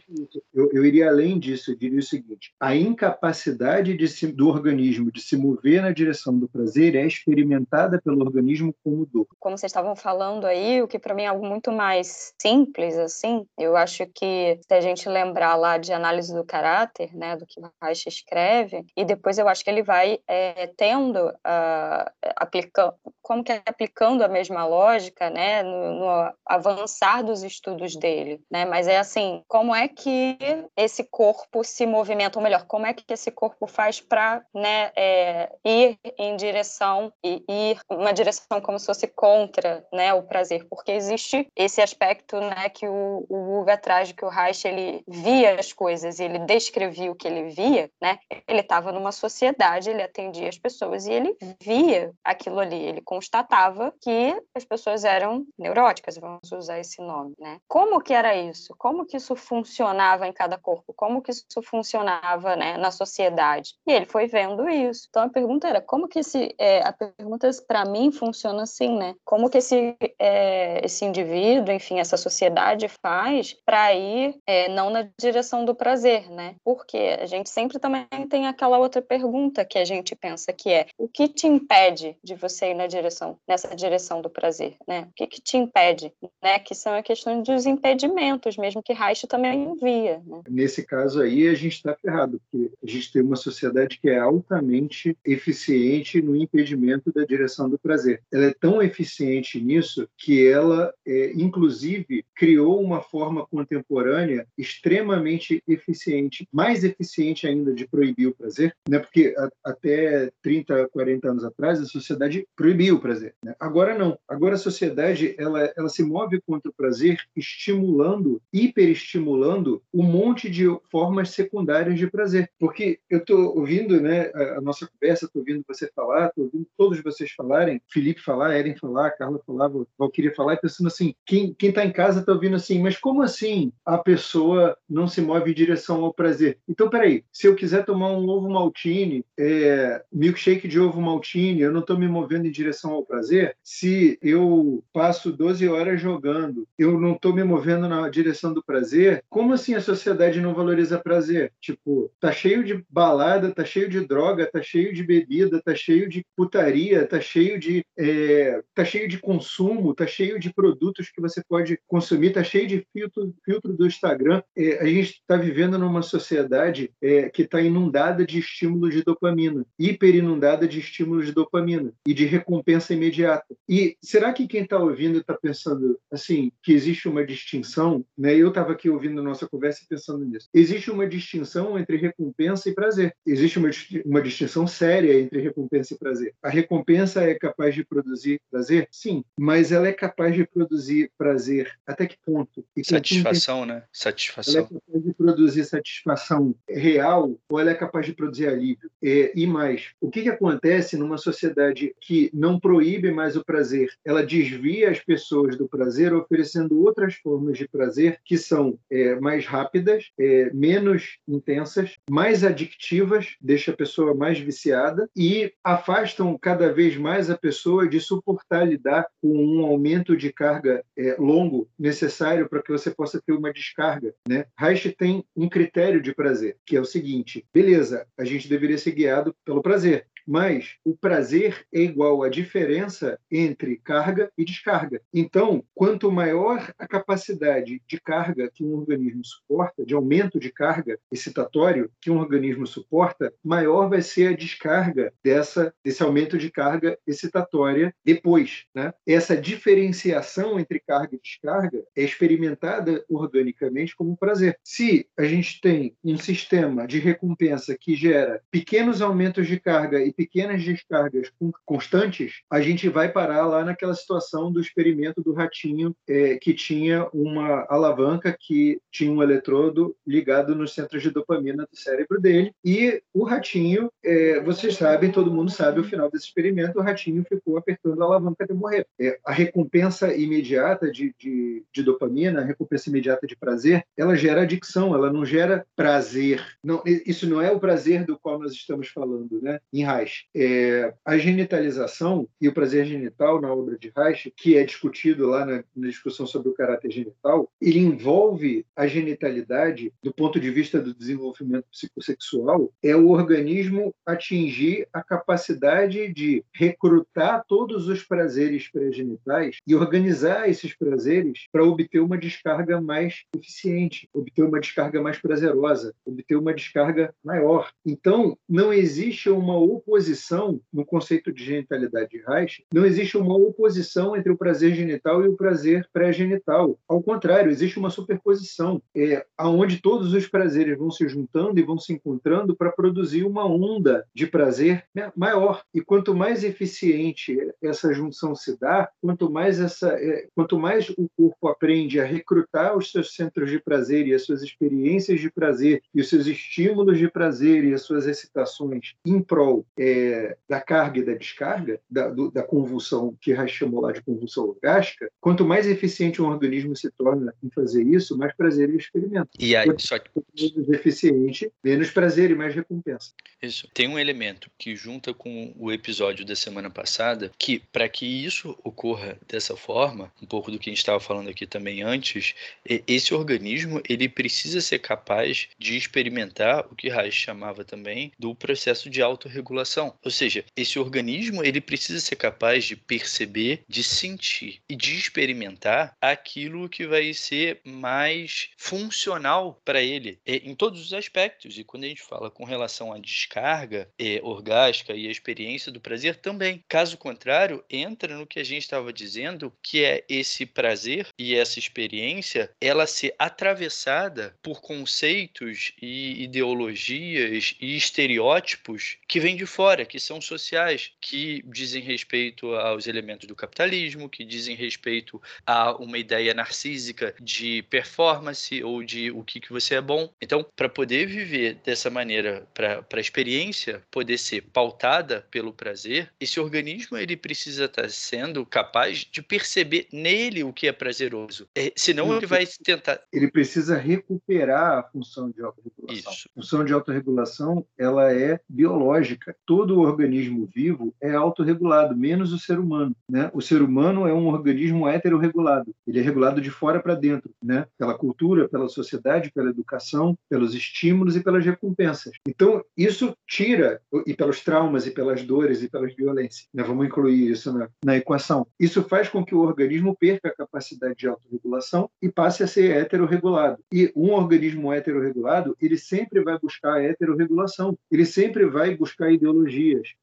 [0.54, 5.20] Eu, eu, iria além disso, eu diria o seguinte: a incapacidade se, do organismo de
[5.20, 9.26] se mover na direção do prazer é experimentada pelo organismo como dor.
[9.38, 13.46] Como vocês estavam falando aí, o que para mim é algo muito mais simples, assim,
[13.58, 17.60] eu acho que se a gente lembrar lá de análise do caráter, né, do que
[17.82, 23.52] Reich escreve, e depois eu acho que ele vai é, tendo, uh, aplicando, como que
[23.52, 28.64] é aplicando a mesma lógica, né, no, no avançar dos estudos dele né?
[28.64, 30.36] Mas é assim, como é que
[30.76, 35.52] esse corpo se movimenta, ou melhor, como é que esse corpo faz para né, é,
[35.64, 40.92] ir em direção e ir uma direção como se fosse contra, né, o prazer, porque
[40.92, 45.72] existe esse aspecto, né, que o, o Hugo traz que o Reich ele via as
[45.72, 48.18] coisas, ele descrevia o que ele via, né?
[48.46, 53.92] Ele estava numa sociedade, ele atendia as pessoas e ele via aquilo ali, ele constatava
[54.00, 57.58] que as pessoas eram neuróticas, vamos usar esse nome, né?
[57.68, 58.74] Como que era isso?
[58.78, 60.92] Como que isso funcionava em cada corpo?
[60.94, 63.74] Como que isso funcionava né, na sociedade?
[63.86, 65.06] E ele foi vendo isso.
[65.08, 69.14] Então a pergunta era como que esse, é, a pergunta para mim funciona assim, né?
[69.24, 75.08] Como que esse é, esse indivíduo, enfim, essa sociedade faz para ir é, não na
[75.18, 76.56] direção do prazer, né?
[76.64, 80.86] Porque a gente sempre também tem aquela outra pergunta que a gente pensa que é
[80.98, 85.08] o que te impede de você ir na direção nessa direção do prazer, né?
[85.10, 86.12] O que, que te impede,
[86.42, 86.58] né?
[86.58, 90.22] Que são a questão dos impedimentos mesmo que Reich também envia.
[90.26, 90.42] Né?
[90.48, 94.18] Nesse caso aí, a gente está ferrado, porque a gente tem uma sociedade que é
[94.18, 98.22] altamente eficiente no impedimento da direção do prazer.
[98.32, 106.48] Ela é tão eficiente nisso que ela, é, inclusive, criou uma forma contemporânea extremamente eficiente,
[106.52, 108.98] mais eficiente ainda de proibir o prazer, né?
[108.98, 113.34] porque a, até 30, 40 anos atrás, a sociedade proibiu o prazer.
[113.42, 113.54] Né?
[113.58, 114.18] Agora não.
[114.28, 120.64] Agora a sociedade ela, ela se move contra o prazer, estimulando, hiperestimulando um monte de
[120.90, 122.50] formas secundárias de prazer.
[122.58, 127.02] Porque eu estou ouvindo né, a, nossa conversa, estou ouvindo você falar, estou ouvindo todos
[127.02, 131.84] vocês falarem, Felipe falar, Eren falar, Carla falar, Valquíria falar, e pensando assim, quem está
[131.84, 136.04] em casa está ouvindo assim, mas como assim a pessoa não se move em direção
[136.04, 136.58] ao prazer?
[136.68, 141.72] Então, peraí, se eu quiser tomar um ovo maltine, é, milkshake de ovo maltine, eu
[141.72, 143.56] não estou me movendo em direção ao prazer?
[143.62, 149.24] Se eu passo 12 horas jogando, eu não estou me movendo na direção do prazer?
[149.28, 151.13] Como assim a sociedade não valoriza prazer?
[151.60, 156.08] Tipo, tá cheio de balada, tá cheio de droga, tá cheio de bebida, tá cheio
[156.08, 161.20] de putaria, tá cheio de é, tá cheio de consumo, tá cheio de produtos que
[161.20, 164.42] você pode consumir, tá cheio de filtro, filtro do Instagram.
[164.56, 169.64] É, a gente está vivendo numa sociedade é, que está inundada de estímulos de dopamina,
[169.78, 173.54] hiper inundada de estímulos de dopamina e de recompensa imediata.
[173.68, 178.04] E será que quem está ouvindo está pensando assim que existe uma distinção?
[178.16, 178.34] Né?
[178.34, 180.48] Eu estava aqui ouvindo nossa conversa e pensando nisso.
[180.52, 183.14] Existe uma distinção entre recompensa e prazer.
[183.26, 183.70] Existe uma,
[184.04, 186.34] uma distinção séria entre recompensa e prazer.
[186.42, 188.88] A recompensa é capaz de produzir prazer?
[188.90, 192.64] Sim, mas ela é capaz de produzir prazer até que ponto?
[192.76, 193.74] E satisfação, tem...
[193.74, 193.82] né?
[193.92, 194.54] Satisfação.
[194.54, 198.90] Ela é capaz de produzir satisfação real ou ela é capaz de produzir alívio?
[199.02, 203.90] É, e mais, o que, que acontece numa sociedade que não proíbe mais o prazer?
[204.04, 209.46] Ela desvia as pessoas do prazer, oferecendo outras formas de prazer que são é, mais
[209.46, 210.93] rápidas, é, menos
[211.26, 217.88] intensas, mais adictivas, deixa a pessoa mais viciada e afastam cada vez mais a pessoa
[217.88, 223.20] de suportar lidar com um aumento de carga é, longo necessário para que você possa
[223.20, 224.14] ter uma descarga.
[224.28, 224.46] Né?
[224.58, 228.92] Reich tem um critério de prazer, que é o seguinte: beleza, a gente deveria ser
[228.92, 235.00] guiado pelo prazer mas o prazer é igual à diferença entre carga e descarga.
[235.12, 240.98] Então, quanto maior a capacidade de carga que um organismo suporta, de aumento de carga
[241.10, 246.98] excitatório que um organismo suporta, maior vai ser a descarga dessa, desse aumento de carga
[247.06, 248.64] excitatória depois.
[248.74, 248.92] Né?
[249.06, 254.58] Essa diferenciação entre carga e descarga é experimentada organicamente como prazer.
[254.62, 260.13] Se a gente tem um sistema de recompensa que gera pequenos aumentos de carga e
[260.14, 261.32] pequenas descargas
[261.64, 267.08] constantes, a gente vai parar lá naquela situação do experimento do ratinho é, que tinha
[267.12, 273.02] uma alavanca que tinha um eletrodo ligado nos centros de dopamina do cérebro dele e
[273.12, 277.56] o ratinho, é, vocês sabem, todo mundo sabe o final desse experimento, o ratinho ficou
[277.56, 278.86] apertando a alavanca de morrer.
[278.98, 284.42] É, a recompensa imediata de, de, de dopamina, a recompensa imediata de prazer, ela gera
[284.42, 286.44] adicção, ela não gera prazer.
[286.62, 289.60] Não, isso não é o prazer do qual nós estamos falando, né?
[289.72, 290.26] Em Reich.
[290.34, 295.44] É, a genitalização e o prazer genital na obra de Reich, que é discutido lá
[295.44, 300.80] na, na, discussão sobre o caráter genital, ele envolve a genitalidade do ponto de vista
[300.80, 309.56] do desenvolvimento psicossexual, é o organismo atingir a capacidade de recrutar todos os prazeres pré-genitais
[309.66, 315.94] e organizar esses prazeres para obter uma descarga mais eficiente, obter uma descarga mais prazerosa,
[316.04, 317.70] obter uma descarga maior.
[317.86, 323.36] Então, não existe uma oposição oposição no conceito de genitalidade de Reich, não existe uma
[323.36, 326.76] oposição entre o prazer genital e o prazer pré-genital.
[326.88, 331.78] Ao contrário, existe uma superposição, é, onde todos os prazeres vão se juntando e vão
[331.78, 334.84] se encontrando para produzir uma onda de prazer
[335.16, 335.62] maior.
[335.72, 341.08] E quanto mais eficiente essa junção se dá, quanto mais, essa, é, quanto mais o
[341.16, 345.82] corpo aprende a recrutar os seus centros de prazer e as suas experiências de prazer
[345.94, 350.60] e os seus estímulos de prazer e as suas excitações em prol é, é, da
[350.60, 355.10] carga e da descarga, da, do, da convulsão, que Reich chamou lá de convulsão orgástica,
[355.20, 359.28] quanto mais eficiente um organismo se torna em fazer isso, mais prazer ele experimenta.
[359.38, 360.10] E aí, quanto só que...
[360.38, 363.12] menos eficiente, menos prazer e mais recompensa.
[363.42, 363.68] Isso.
[363.74, 368.56] Tem um elemento que junta com o episódio da semana passada, que para que isso
[368.64, 372.34] ocorra dessa forma, um pouco do que a gente estava falando aqui também antes,
[372.64, 378.88] esse organismo ele precisa ser capaz de experimentar o que Reich chamava também do processo
[378.88, 384.76] de autorregulação ou seja, esse organismo ele precisa ser capaz de perceber, de sentir e
[384.76, 391.58] de experimentar aquilo que vai ser mais funcional para ele é, em todos os aspectos.
[391.58, 395.80] E quando a gente fala com relação à descarga é, orgástica e a experiência do
[395.80, 396.62] prazer também.
[396.68, 401.58] Caso contrário, entra no que a gente estava dizendo, que é esse prazer e essa
[401.58, 410.00] experiência ela ser atravessada por conceitos e ideologias e estereótipos que vêm de fora que
[410.00, 416.34] são sociais, que dizem respeito aos elementos do capitalismo, que dizem respeito a uma ideia
[416.34, 420.12] narcísica de performance ou de o que, que você é bom.
[420.20, 426.40] Então, para poder viver dessa maneira, para a experiência poder ser pautada pelo prazer, esse
[426.40, 431.48] organismo ele precisa estar tá sendo capaz de perceber nele o que é prazeroso.
[431.54, 433.00] É, senão ele vai tentar.
[433.12, 436.12] Ele precisa recuperar a função de autorregulação.
[436.12, 436.28] Isso.
[436.30, 439.36] A função de autorregulação ela é biológica.
[439.46, 442.94] Todo organismo vivo é autorregulado, menos o ser humano.
[443.08, 443.30] Né?
[443.34, 445.74] O ser humano é um organismo heterorregulado.
[445.86, 447.66] Ele é regulado de fora para dentro, né?
[447.78, 452.12] pela cultura, pela sociedade, pela educação, pelos estímulos e pelas recompensas.
[452.26, 456.48] Então, isso tira, e pelos traumas, e pelas dores, e pelas violências.
[456.52, 456.62] Né?
[456.62, 458.46] Vamos incluir isso na, na equação.
[458.58, 462.76] Isso faz com que o organismo perca a capacidade de autorregulação e passe a ser
[462.76, 463.58] heterorregulado.
[463.72, 469.12] E um organismo heterorregulado, ele sempre vai buscar a heterorregulação, ele sempre vai buscar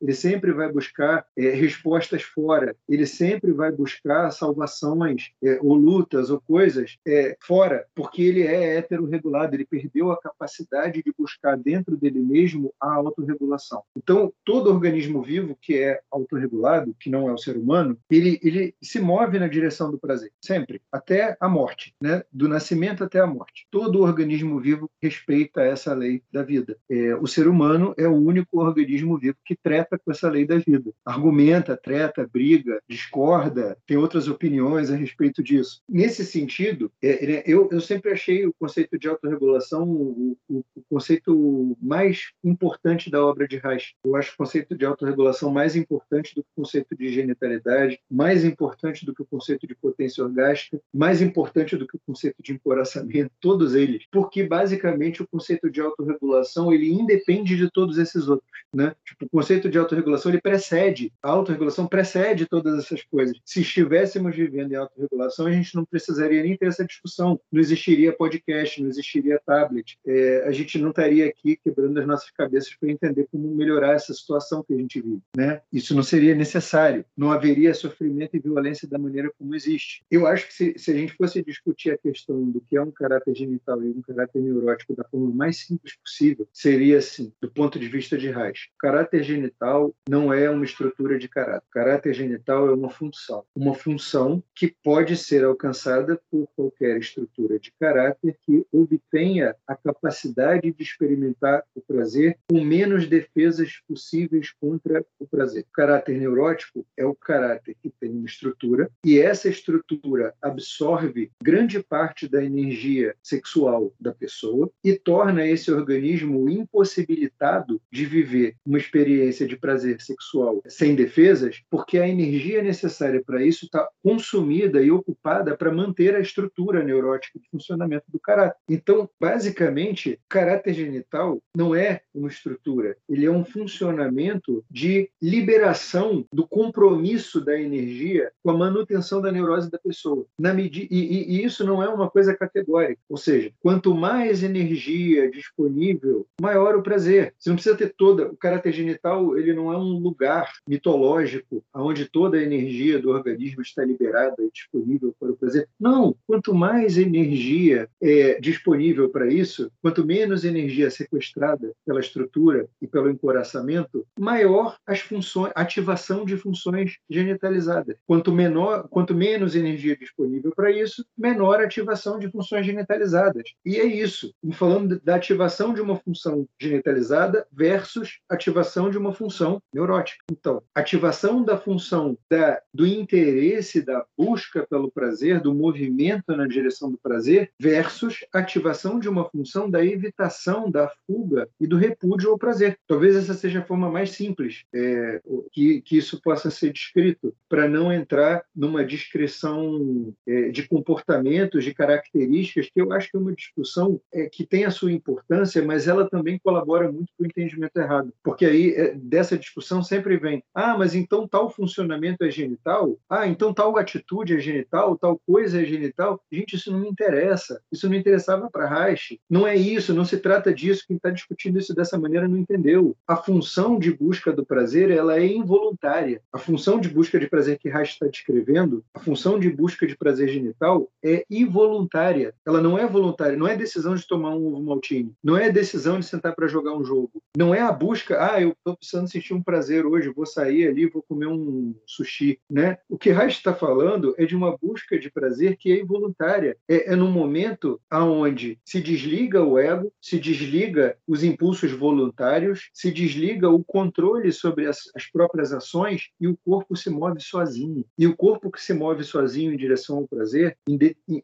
[0.01, 6.29] ele sempre vai buscar é, respostas fora, ele sempre vai buscar salvações é, ou lutas
[6.29, 11.97] ou coisas é, fora, porque ele é heterorregulado, ele perdeu a capacidade de buscar dentro
[11.97, 13.83] dele mesmo a autorregulação.
[13.95, 18.75] Então, todo organismo vivo que é autorregulado, que não é o ser humano, ele, ele
[18.81, 22.23] se move na direção do prazer, sempre, até a morte, né?
[22.31, 23.67] do nascimento até a morte.
[23.69, 26.77] Todo organismo vivo respeita essa lei da vida.
[26.89, 30.57] É, o ser humano é o único organismo vivo que treta com essa lei da
[30.57, 30.91] vida.
[31.05, 35.81] Argumenta, treta, briga, discorda, tem outras opiniões a respeito disso.
[35.87, 40.83] Nesse sentido, é, né, eu, eu sempre achei o conceito de autorregulação o, o, o
[40.89, 43.93] conceito mais importante da obra de Reich.
[44.03, 48.43] Eu acho o conceito de autorregulação mais importante do que o conceito de genitalidade, mais
[48.43, 52.53] importante do que o conceito de potência orgástica, mais importante do que o conceito de
[52.53, 58.49] encoraçamento, todos eles, porque basicamente o conceito de autorregulação ele independe de todos esses outros,
[58.73, 58.95] né?
[59.11, 63.37] Tipo, o conceito de autorregulação ele precede, a autorregulação precede todas essas coisas.
[63.45, 68.13] Se estivéssemos vivendo em autorregulação, a gente não precisaria nem ter essa discussão, não existiria
[68.13, 72.89] podcast, não existiria tablet, é, a gente não estaria aqui quebrando as nossas cabeças para
[72.89, 75.61] entender como melhorar essa situação que a gente vive, né?
[75.73, 80.03] Isso não seria necessário, não haveria sofrimento e violência da maneira como existe.
[80.09, 82.91] Eu acho que se, se a gente fosse discutir a questão do que é um
[82.91, 87.77] caráter genital e um caráter neurótico da forma mais simples possível, seria assim, do ponto
[87.77, 88.69] de vista de Reich.
[88.75, 91.65] O caráter genital não é uma estrutura de caráter.
[91.67, 93.43] O caráter genital é uma função.
[93.55, 100.71] Uma função que pode ser alcançada por qualquer estrutura de caráter que obtenha a capacidade
[100.71, 105.63] de experimentar o prazer com menos defesas possíveis contra o prazer.
[105.63, 111.81] O caráter neurótico é o caráter que tem uma estrutura e essa estrutura absorve grande
[111.81, 118.90] parte da energia sexual da pessoa e torna esse organismo impossibilitado de viver uma experiência
[118.91, 125.55] de prazer sexual sem defesas, porque a energia necessária para isso está consumida e ocupada
[125.55, 128.57] para manter a estrutura neurótica de funcionamento do caráter.
[128.69, 136.47] Então, basicamente, caráter genital não é uma estrutura, ele é um funcionamento de liberação do
[136.47, 140.25] compromisso da energia com a manutenção da neurose da pessoa.
[140.37, 145.29] Na medida, e, e isso não é uma coisa categórica, ou seja, quanto mais energia
[145.29, 147.33] disponível, maior o prazer.
[147.37, 148.27] Você não precisa ter toda.
[148.27, 153.61] O caráter genital ele não é um lugar mitológico onde toda a energia do organismo
[153.61, 155.67] está liberada e disponível para o prazer.
[155.79, 156.15] Não.
[156.27, 163.09] Quanto mais energia é disponível para isso, quanto menos energia sequestrada pela estrutura e pelo
[163.09, 167.95] encoraçamento, maior as funções, ativação de funções genitalizadas.
[168.05, 173.43] Quanto menor, quanto menos energia disponível para isso, menor a ativação de funções genitalizadas.
[173.65, 174.33] E é isso.
[174.53, 180.23] Falando da ativação de uma função genitalizada versus ativação de uma função neurótica.
[180.31, 186.91] Então, ativação da função da, do interesse, da busca pelo prazer, do movimento na direção
[186.91, 192.37] do prazer, versus ativação de uma função da evitação, da fuga e do repúdio ao
[192.37, 192.77] prazer.
[192.87, 195.21] Talvez essa seja a forma mais simples é,
[195.51, 201.73] que, que isso possa ser descrito, para não entrar numa descrição é, de comportamentos, de
[201.73, 205.87] características, que eu acho que é uma discussão é, que tem a sua importância, mas
[205.87, 208.13] ela também colabora muito para o entendimento errado.
[208.23, 212.97] Porque aí, é, dessa discussão sempre vem, ah, mas então tal funcionamento é genital?
[213.09, 214.97] Ah, então tal atitude é genital?
[214.97, 216.21] Tal coisa é genital?
[216.31, 217.61] Gente, isso não me interessa.
[217.71, 219.19] Isso não interessava para Reich.
[219.29, 220.83] Não é isso, não se trata disso.
[220.87, 222.95] Quem está discutindo isso dessa maneira não entendeu.
[223.07, 226.21] A função de busca do prazer, ela é involuntária.
[226.31, 229.95] A função de busca de prazer que Reich está descrevendo, a função de busca de
[229.95, 232.33] prazer genital é involuntária.
[232.45, 235.99] Ela não é voluntária, não é decisão de tomar um ovo maltine, não é decisão
[235.99, 237.11] de sentar para jogar um jogo.
[237.37, 240.87] Não é a busca, ah, eu estou precisando sentir um prazer hoje, vou sair ali,
[240.87, 242.77] vou comer um sushi, né?
[242.89, 246.57] O que Reich está falando é de uma busca de prazer que é involuntária.
[246.67, 252.91] É, é num momento aonde se desliga o ego, se desliga os impulsos voluntários, se
[252.91, 257.85] desliga o controle sobre as, as próprias ações e o corpo se move sozinho.
[257.97, 260.57] E o corpo que se move sozinho em direção ao prazer,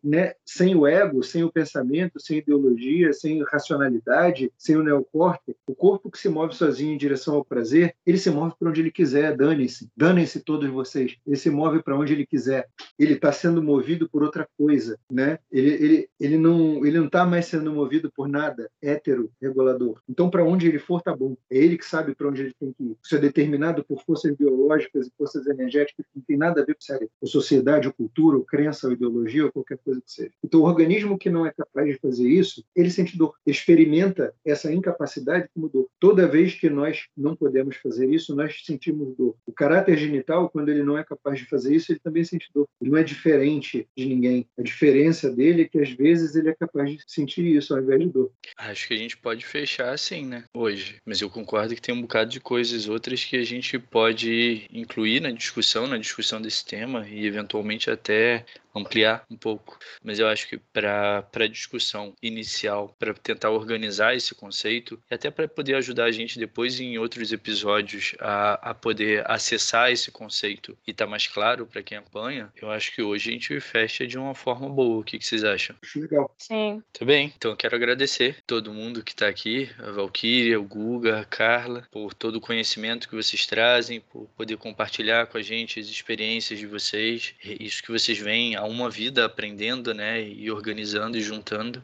[0.03, 5.75] né, sem o ego, sem o pensamento, sem ideologia, sem racionalidade, sem o neocorte, o
[5.75, 8.91] corpo que se move sozinho em direção ao prazer, ele se move para onde ele
[8.91, 11.17] quiser, dane-se, danem-se todos vocês.
[11.25, 12.67] Ele se move para onde ele quiser.
[12.99, 15.39] Ele está sendo movido por outra coisa, né?
[15.51, 20.01] Ele, ele, ele não ele não está mais sendo movido por nada hétero regulador.
[20.07, 21.35] Então, para onde ele for, tá bom.
[21.49, 22.97] É ele que sabe para onde ele tem que ir.
[23.03, 26.75] Isso é determinado por forças biológicas e forças energéticas que não tem nada a ver
[27.19, 30.31] com sociedade, ou cultura, ou crença, ou ideologia, ou qualquer coisa que seja.
[30.43, 34.71] Então, o organismo que não é capaz de fazer isso, ele sente dor, experimenta essa
[34.71, 35.87] incapacidade como dor.
[35.99, 39.35] Toda vez que nós não podemos fazer isso, nós sentimos dor.
[39.45, 42.67] O caráter genital, quando ele não é capaz de fazer isso, ele também sente dor.
[42.81, 44.47] Ele não é diferente de ninguém.
[44.57, 47.99] A diferença dele é que às vezes ele é capaz de sentir isso ao invés
[48.01, 48.31] de dor.
[48.57, 50.43] Acho que a gente pode fechar assim, né?
[50.53, 50.99] Hoje.
[51.05, 55.21] Mas eu concordo que tem um bocado de coisas outras que a gente pode incluir
[55.21, 58.45] na discussão, na discussão desse tema e eventualmente até
[58.77, 59.77] ampliar um pouco.
[60.03, 65.29] Mas eu acho que para a discussão inicial, para tentar organizar esse conceito e até
[65.29, 70.77] para poder ajudar a gente depois em outros episódios a, a poder acessar esse conceito
[70.85, 74.17] e tá mais claro para quem acompanha, eu acho que hoje a gente fecha de
[74.17, 74.99] uma forma boa.
[74.99, 75.75] O que, que vocês acham?
[75.81, 76.33] Acho legal.
[76.37, 76.81] Sim.
[76.93, 77.33] Tá bem.
[77.35, 81.87] Então eu quero agradecer todo mundo que está aqui, a Valkyria, o Guga, a Carla,
[81.91, 86.59] por todo o conhecimento que vocês trazem, por poder compartilhar com a gente as experiências
[86.59, 91.83] de vocês, isso que vocês veem uma vida aprendendo, né, e organizando e juntando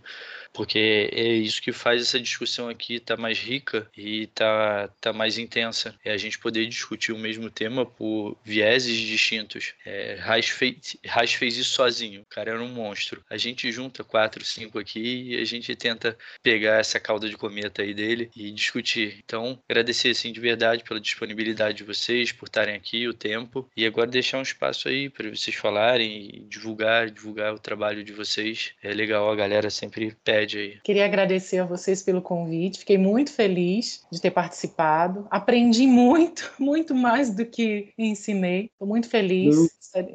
[0.53, 5.11] porque é isso que faz essa discussão aqui estar tá mais rica e tá, tá
[5.11, 5.95] mais intensa.
[6.05, 9.73] É a gente poder discutir o mesmo tema por vieses distintos.
[9.83, 13.23] É, Reich, fez, Reich fez isso sozinho, o cara era um monstro.
[13.29, 17.81] A gente junta quatro, cinco aqui e a gente tenta pegar essa cauda de cometa
[17.81, 19.21] aí dele e discutir.
[19.25, 23.85] Então, agradecer assim de verdade pela disponibilidade de vocês, por estarem aqui, o tempo, e
[23.85, 28.73] agora deixar um espaço aí para vocês falarem e divulgar, divulgar o trabalho de vocês.
[28.83, 30.79] É legal, a galera sempre pede aí.
[30.83, 35.27] Queria agradecer a vocês pelo convite, fiquei muito feliz de ter participado.
[35.29, 38.69] Aprendi muito, muito mais do que ensinei.
[38.73, 39.55] Estou muito feliz.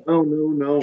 [0.06, 0.80] Não, não, não,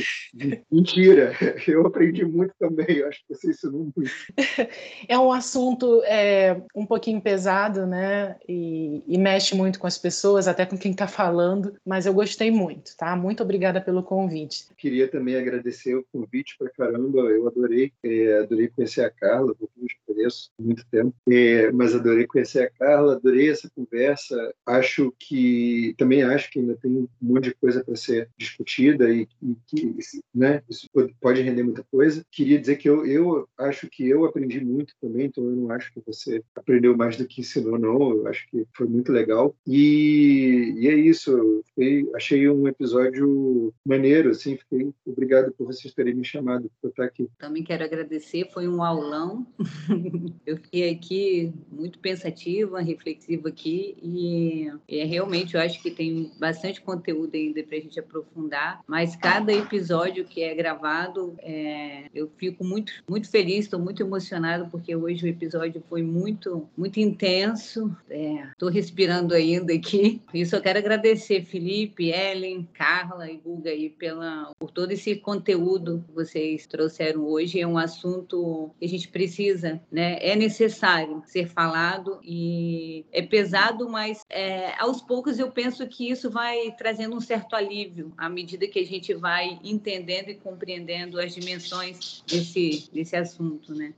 [0.71, 1.33] Mentira,
[1.67, 2.85] eu aprendi muito também.
[2.89, 4.11] Eu acho que você ensinou muito.
[5.07, 8.37] É um assunto é, um pouquinho pesado, né?
[8.47, 12.49] E, e mexe muito com as pessoas, até com quem está falando, mas eu gostei
[12.49, 13.15] muito, tá?
[13.15, 14.65] Muito obrigada pelo convite.
[14.77, 19.55] Queria também agradecer o convite para caramba, eu adorei, é, adorei conhecer a Carla Carla,
[19.55, 24.53] porque eu conheço há muito tempo, é, mas adorei conhecer a Carla, adorei essa conversa.
[24.65, 29.27] Acho que também acho que ainda tem um monte de coisa para ser discutida e,
[29.41, 29.95] e, que
[30.33, 30.87] né, isso
[31.19, 32.25] pode render muita coisa.
[32.31, 35.91] Queria dizer que eu, eu acho que eu aprendi muito também, então eu não acho
[35.93, 38.11] que você aprendeu mais do que ensinou, não.
[38.11, 39.55] Eu acho que foi muito legal.
[39.67, 41.63] E, e é isso.
[41.67, 44.57] Fiquei, achei um episódio maneiro, assim.
[44.57, 47.29] Fiquei obrigado por vocês terem me chamado para estar aqui.
[47.37, 48.49] Também quero agradecer.
[48.51, 49.24] Foi um aulão
[50.45, 56.81] Eu fiquei aqui muito pensativa, reflexiva aqui e é, realmente eu acho que tem bastante
[56.81, 62.63] conteúdo ainda para a gente aprofundar, mas cada episódio que é gravado é, eu fico
[62.63, 67.95] muito, muito feliz, estou muito emocionada porque hoje o episódio foi muito, muito intenso.
[68.51, 70.21] Estou é, respirando ainda aqui.
[70.33, 76.03] Isso eu quero agradecer Felipe, Ellen, Carla e Guga aí pela, por todo esse conteúdo
[76.07, 77.59] que vocês trouxeram hoje.
[77.59, 80.17] É um assunto que a gente precisa, né?
[80.19, 86.29] É necessário ser falado e é pesado, mas é, aos poucos eu penso que isso
[86.29, 91.33] vai trazendo um certo alívio à medida que a gente vai entendendo e compreendendo as
[91.33, 93.93] dimensões desse, desse assunto, né?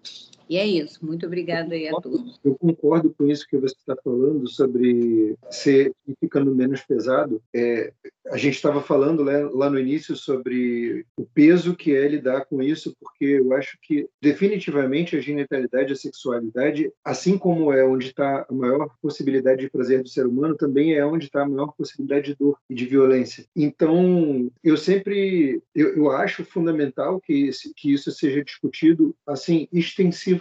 [0.49, 1.05] E é isso.
[1.05, 2.39] Muito obrigada aí a todos.
[2.43, 7.41] Eu concordo com isso que você está falando sobre ser ficando menos pesado.
[7.53, 7.91] É,
[8.29, 12.61] a gente estava falando né, lá no início sobre o peso que é lidar com
[12.61, 18.45] isso, porque eu acho que definitivamente a genitalidade, a sexualidade, assim como é onde está
[18.49, 22.27] a maior possibilidade de prazer do ser humano, também é onde está a maior possibilidade
[22.27, 23.45] de dor e de violência.
[23.55, 30.36] Então, eu sempre, eu, eu acho fundamental que, que isso seja discutido assim extensivamente.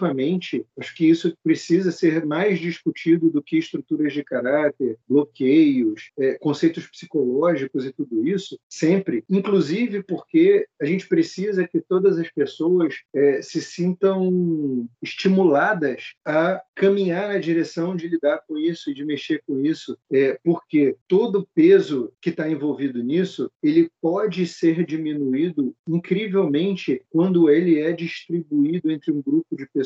[0.79, 6.87] Acho que isso precisa ser mais discutido do que estruturas de caráter, bloqueios, é, conceitos
[6.87, 13.41] psicológicos e tudo isso, sempre, inclusive porque a gente precisa que todas as pessoas é,
[13.43, 19.65] se sintam estimuladas a caminhar na direção de lidar com isso e de mexer com
[19.65, 27.03] isso, é, porque todo o peso que está envolvido nisso, ele pode ser diminuído incrivelmente
[27.11, 29.86] quando ele é distribuído entre um grupo de pessoas.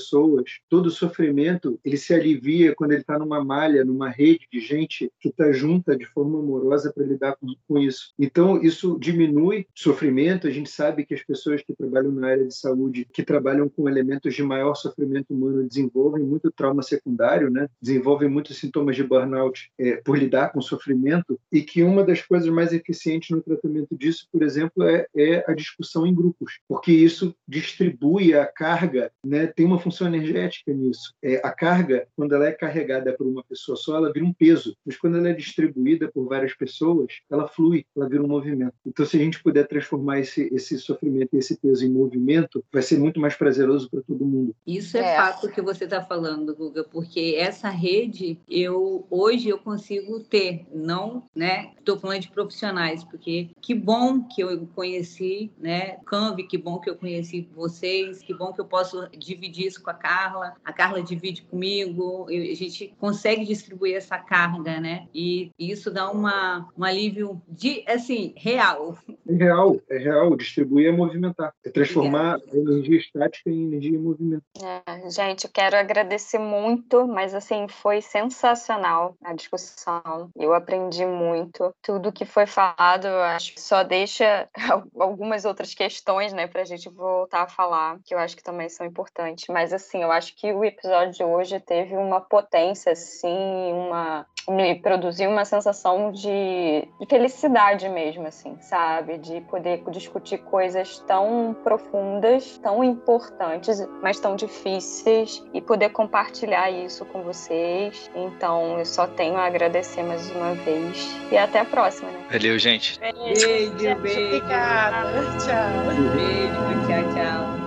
[0.69, 5.11] Todo o sofrimento, ele se alivia quando ele está numa malha, numa rede de gente
[5.21, 8.13] que está junta de forma amorosa para lidar com, com isso.
[8.19, 10.47] Então, isso diminui sofrimento.
[10.47, 13.89] A gente sabe que as pessoas que trabalham na área de saúde, que trabalham com
[13.89, 17.69] elementos de maior sofrimento humano, desenvolvem muito trauma secundário, né?
[17.81, 22.49] desenvolvem muitos sintomas de burnout é, por lidar com sofrimento, e que uma das coisas
[22.49, 27.35] mais eficientes no tratamento disso, por exemplo, é, é a discussão em grupos, porque isso
[27.47, 29.47] distribui a carga, né?
[29.47, 31.15] tem uma função energética nisso.
[31.23, 34.77] É, a carga, quando ela é carregada por uma pessoa só, ela vira um peso,
[34.85, 38.75] mas quando ela é distribuída por várias pessoas, ela flui, ela vira um movimento.
[38.87, 42.83] Então, se a gente puder transformar esse, esse sofrimento e esse peso em movimento, vai
[42.83, 44.55] ser muito mais prazeroso para todo mundo.
[44.67, 45.17] Isso é, é.
[45.17, 51.25] fato que você está falando, Guga, porque essa rede, eu hoje eu consigo ter, não,
[51.35, 51.73] né?
[51.79, 55.97] Estou falando de profissionais, porque que bom que eu conheci, né?
[56.07, 59.91] Canvi, que bom que eu conheci vocês, que bom que eu posso dividir isso com
[59.91, 65.07] a Carla, a Carla divide comigo, a gente consegue distribuir essa carga, né?
[65.15, 68.97] E isso dá uma, um alívio de, assim, real.
[69.29, 70.37] É real, é real.
[70.37, 74.45] Distribuir é movimentar, é transformar a energia estática em energia em movimento.
[74.63, 80.31] É, gente, eu quero agradecer muito, mas assim, foi sensacional a discussão.
[80.37, 81.75] Eu aprendi muito.
[81.83, 84.49] Tudo que foi falado, eu acho que só deixa
[84.99, 88.87] algumas outras questões, né, pra gente voltar a falar, que eu acho que também são
[88.87, 89.47] importantes.
[89.49, 94.75] Mas assim, eu acho que o episódio de hoje teve uma potência, assim, uma me
[94.75, 99.19] produziu uma sensação de, de, felicidade mesmo, assim, sabe?
[99.19, 107.05] De poder discutir coisas tão profundas, tão importantes, mas tão difíceis e poder compartilhar isso
[107.07, 108.11] com vocês.
[108.15, 112.21] Então, eu só tenho a agradecer mais uma vez e até a próxima, né?
[112.31, 112.99] Valeu, gente.
[112.99, 114.01] Beijo, beijo.
[114.01, 114.27] beijo.
[114.27, 115.23] Obrigada.
[115.39, 115.95] Tchau.
[116.15, 117.60] Beijo, tchau, tchau.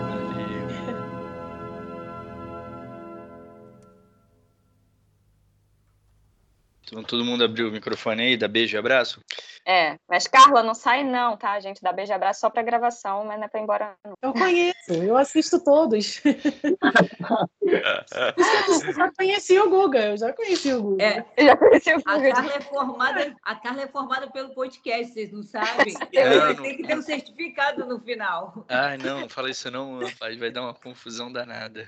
[7.02, 9.22] Todo mundo abriu o microfone aí, dá beijo e abraço?
[9.65, 11.82] É, mas Carla, não sai não, tá, gente?
[11.82, 14.14] Dá beijo e abraço só pra gravação, mas não é pra ir embora não.
[14.22, 16.22] Eu conheço, eu assisto todos.
[16.26, 16.34] eu
[18.94, 21.03] já conheci o Guga, eu já conheci o Guga.
[21.03, 22.30] É, eu já conheci o Guga.
[22.30, 25.94] A Carla, é formada, a Carla é formada pelo podcast, vocês não sabem?
[26.14, 28.65] É, Tem que ter um certificado no final.
[28.70, 31.88] Ai, não, não fala isso não, rapaz, vai dar uma confusão danada.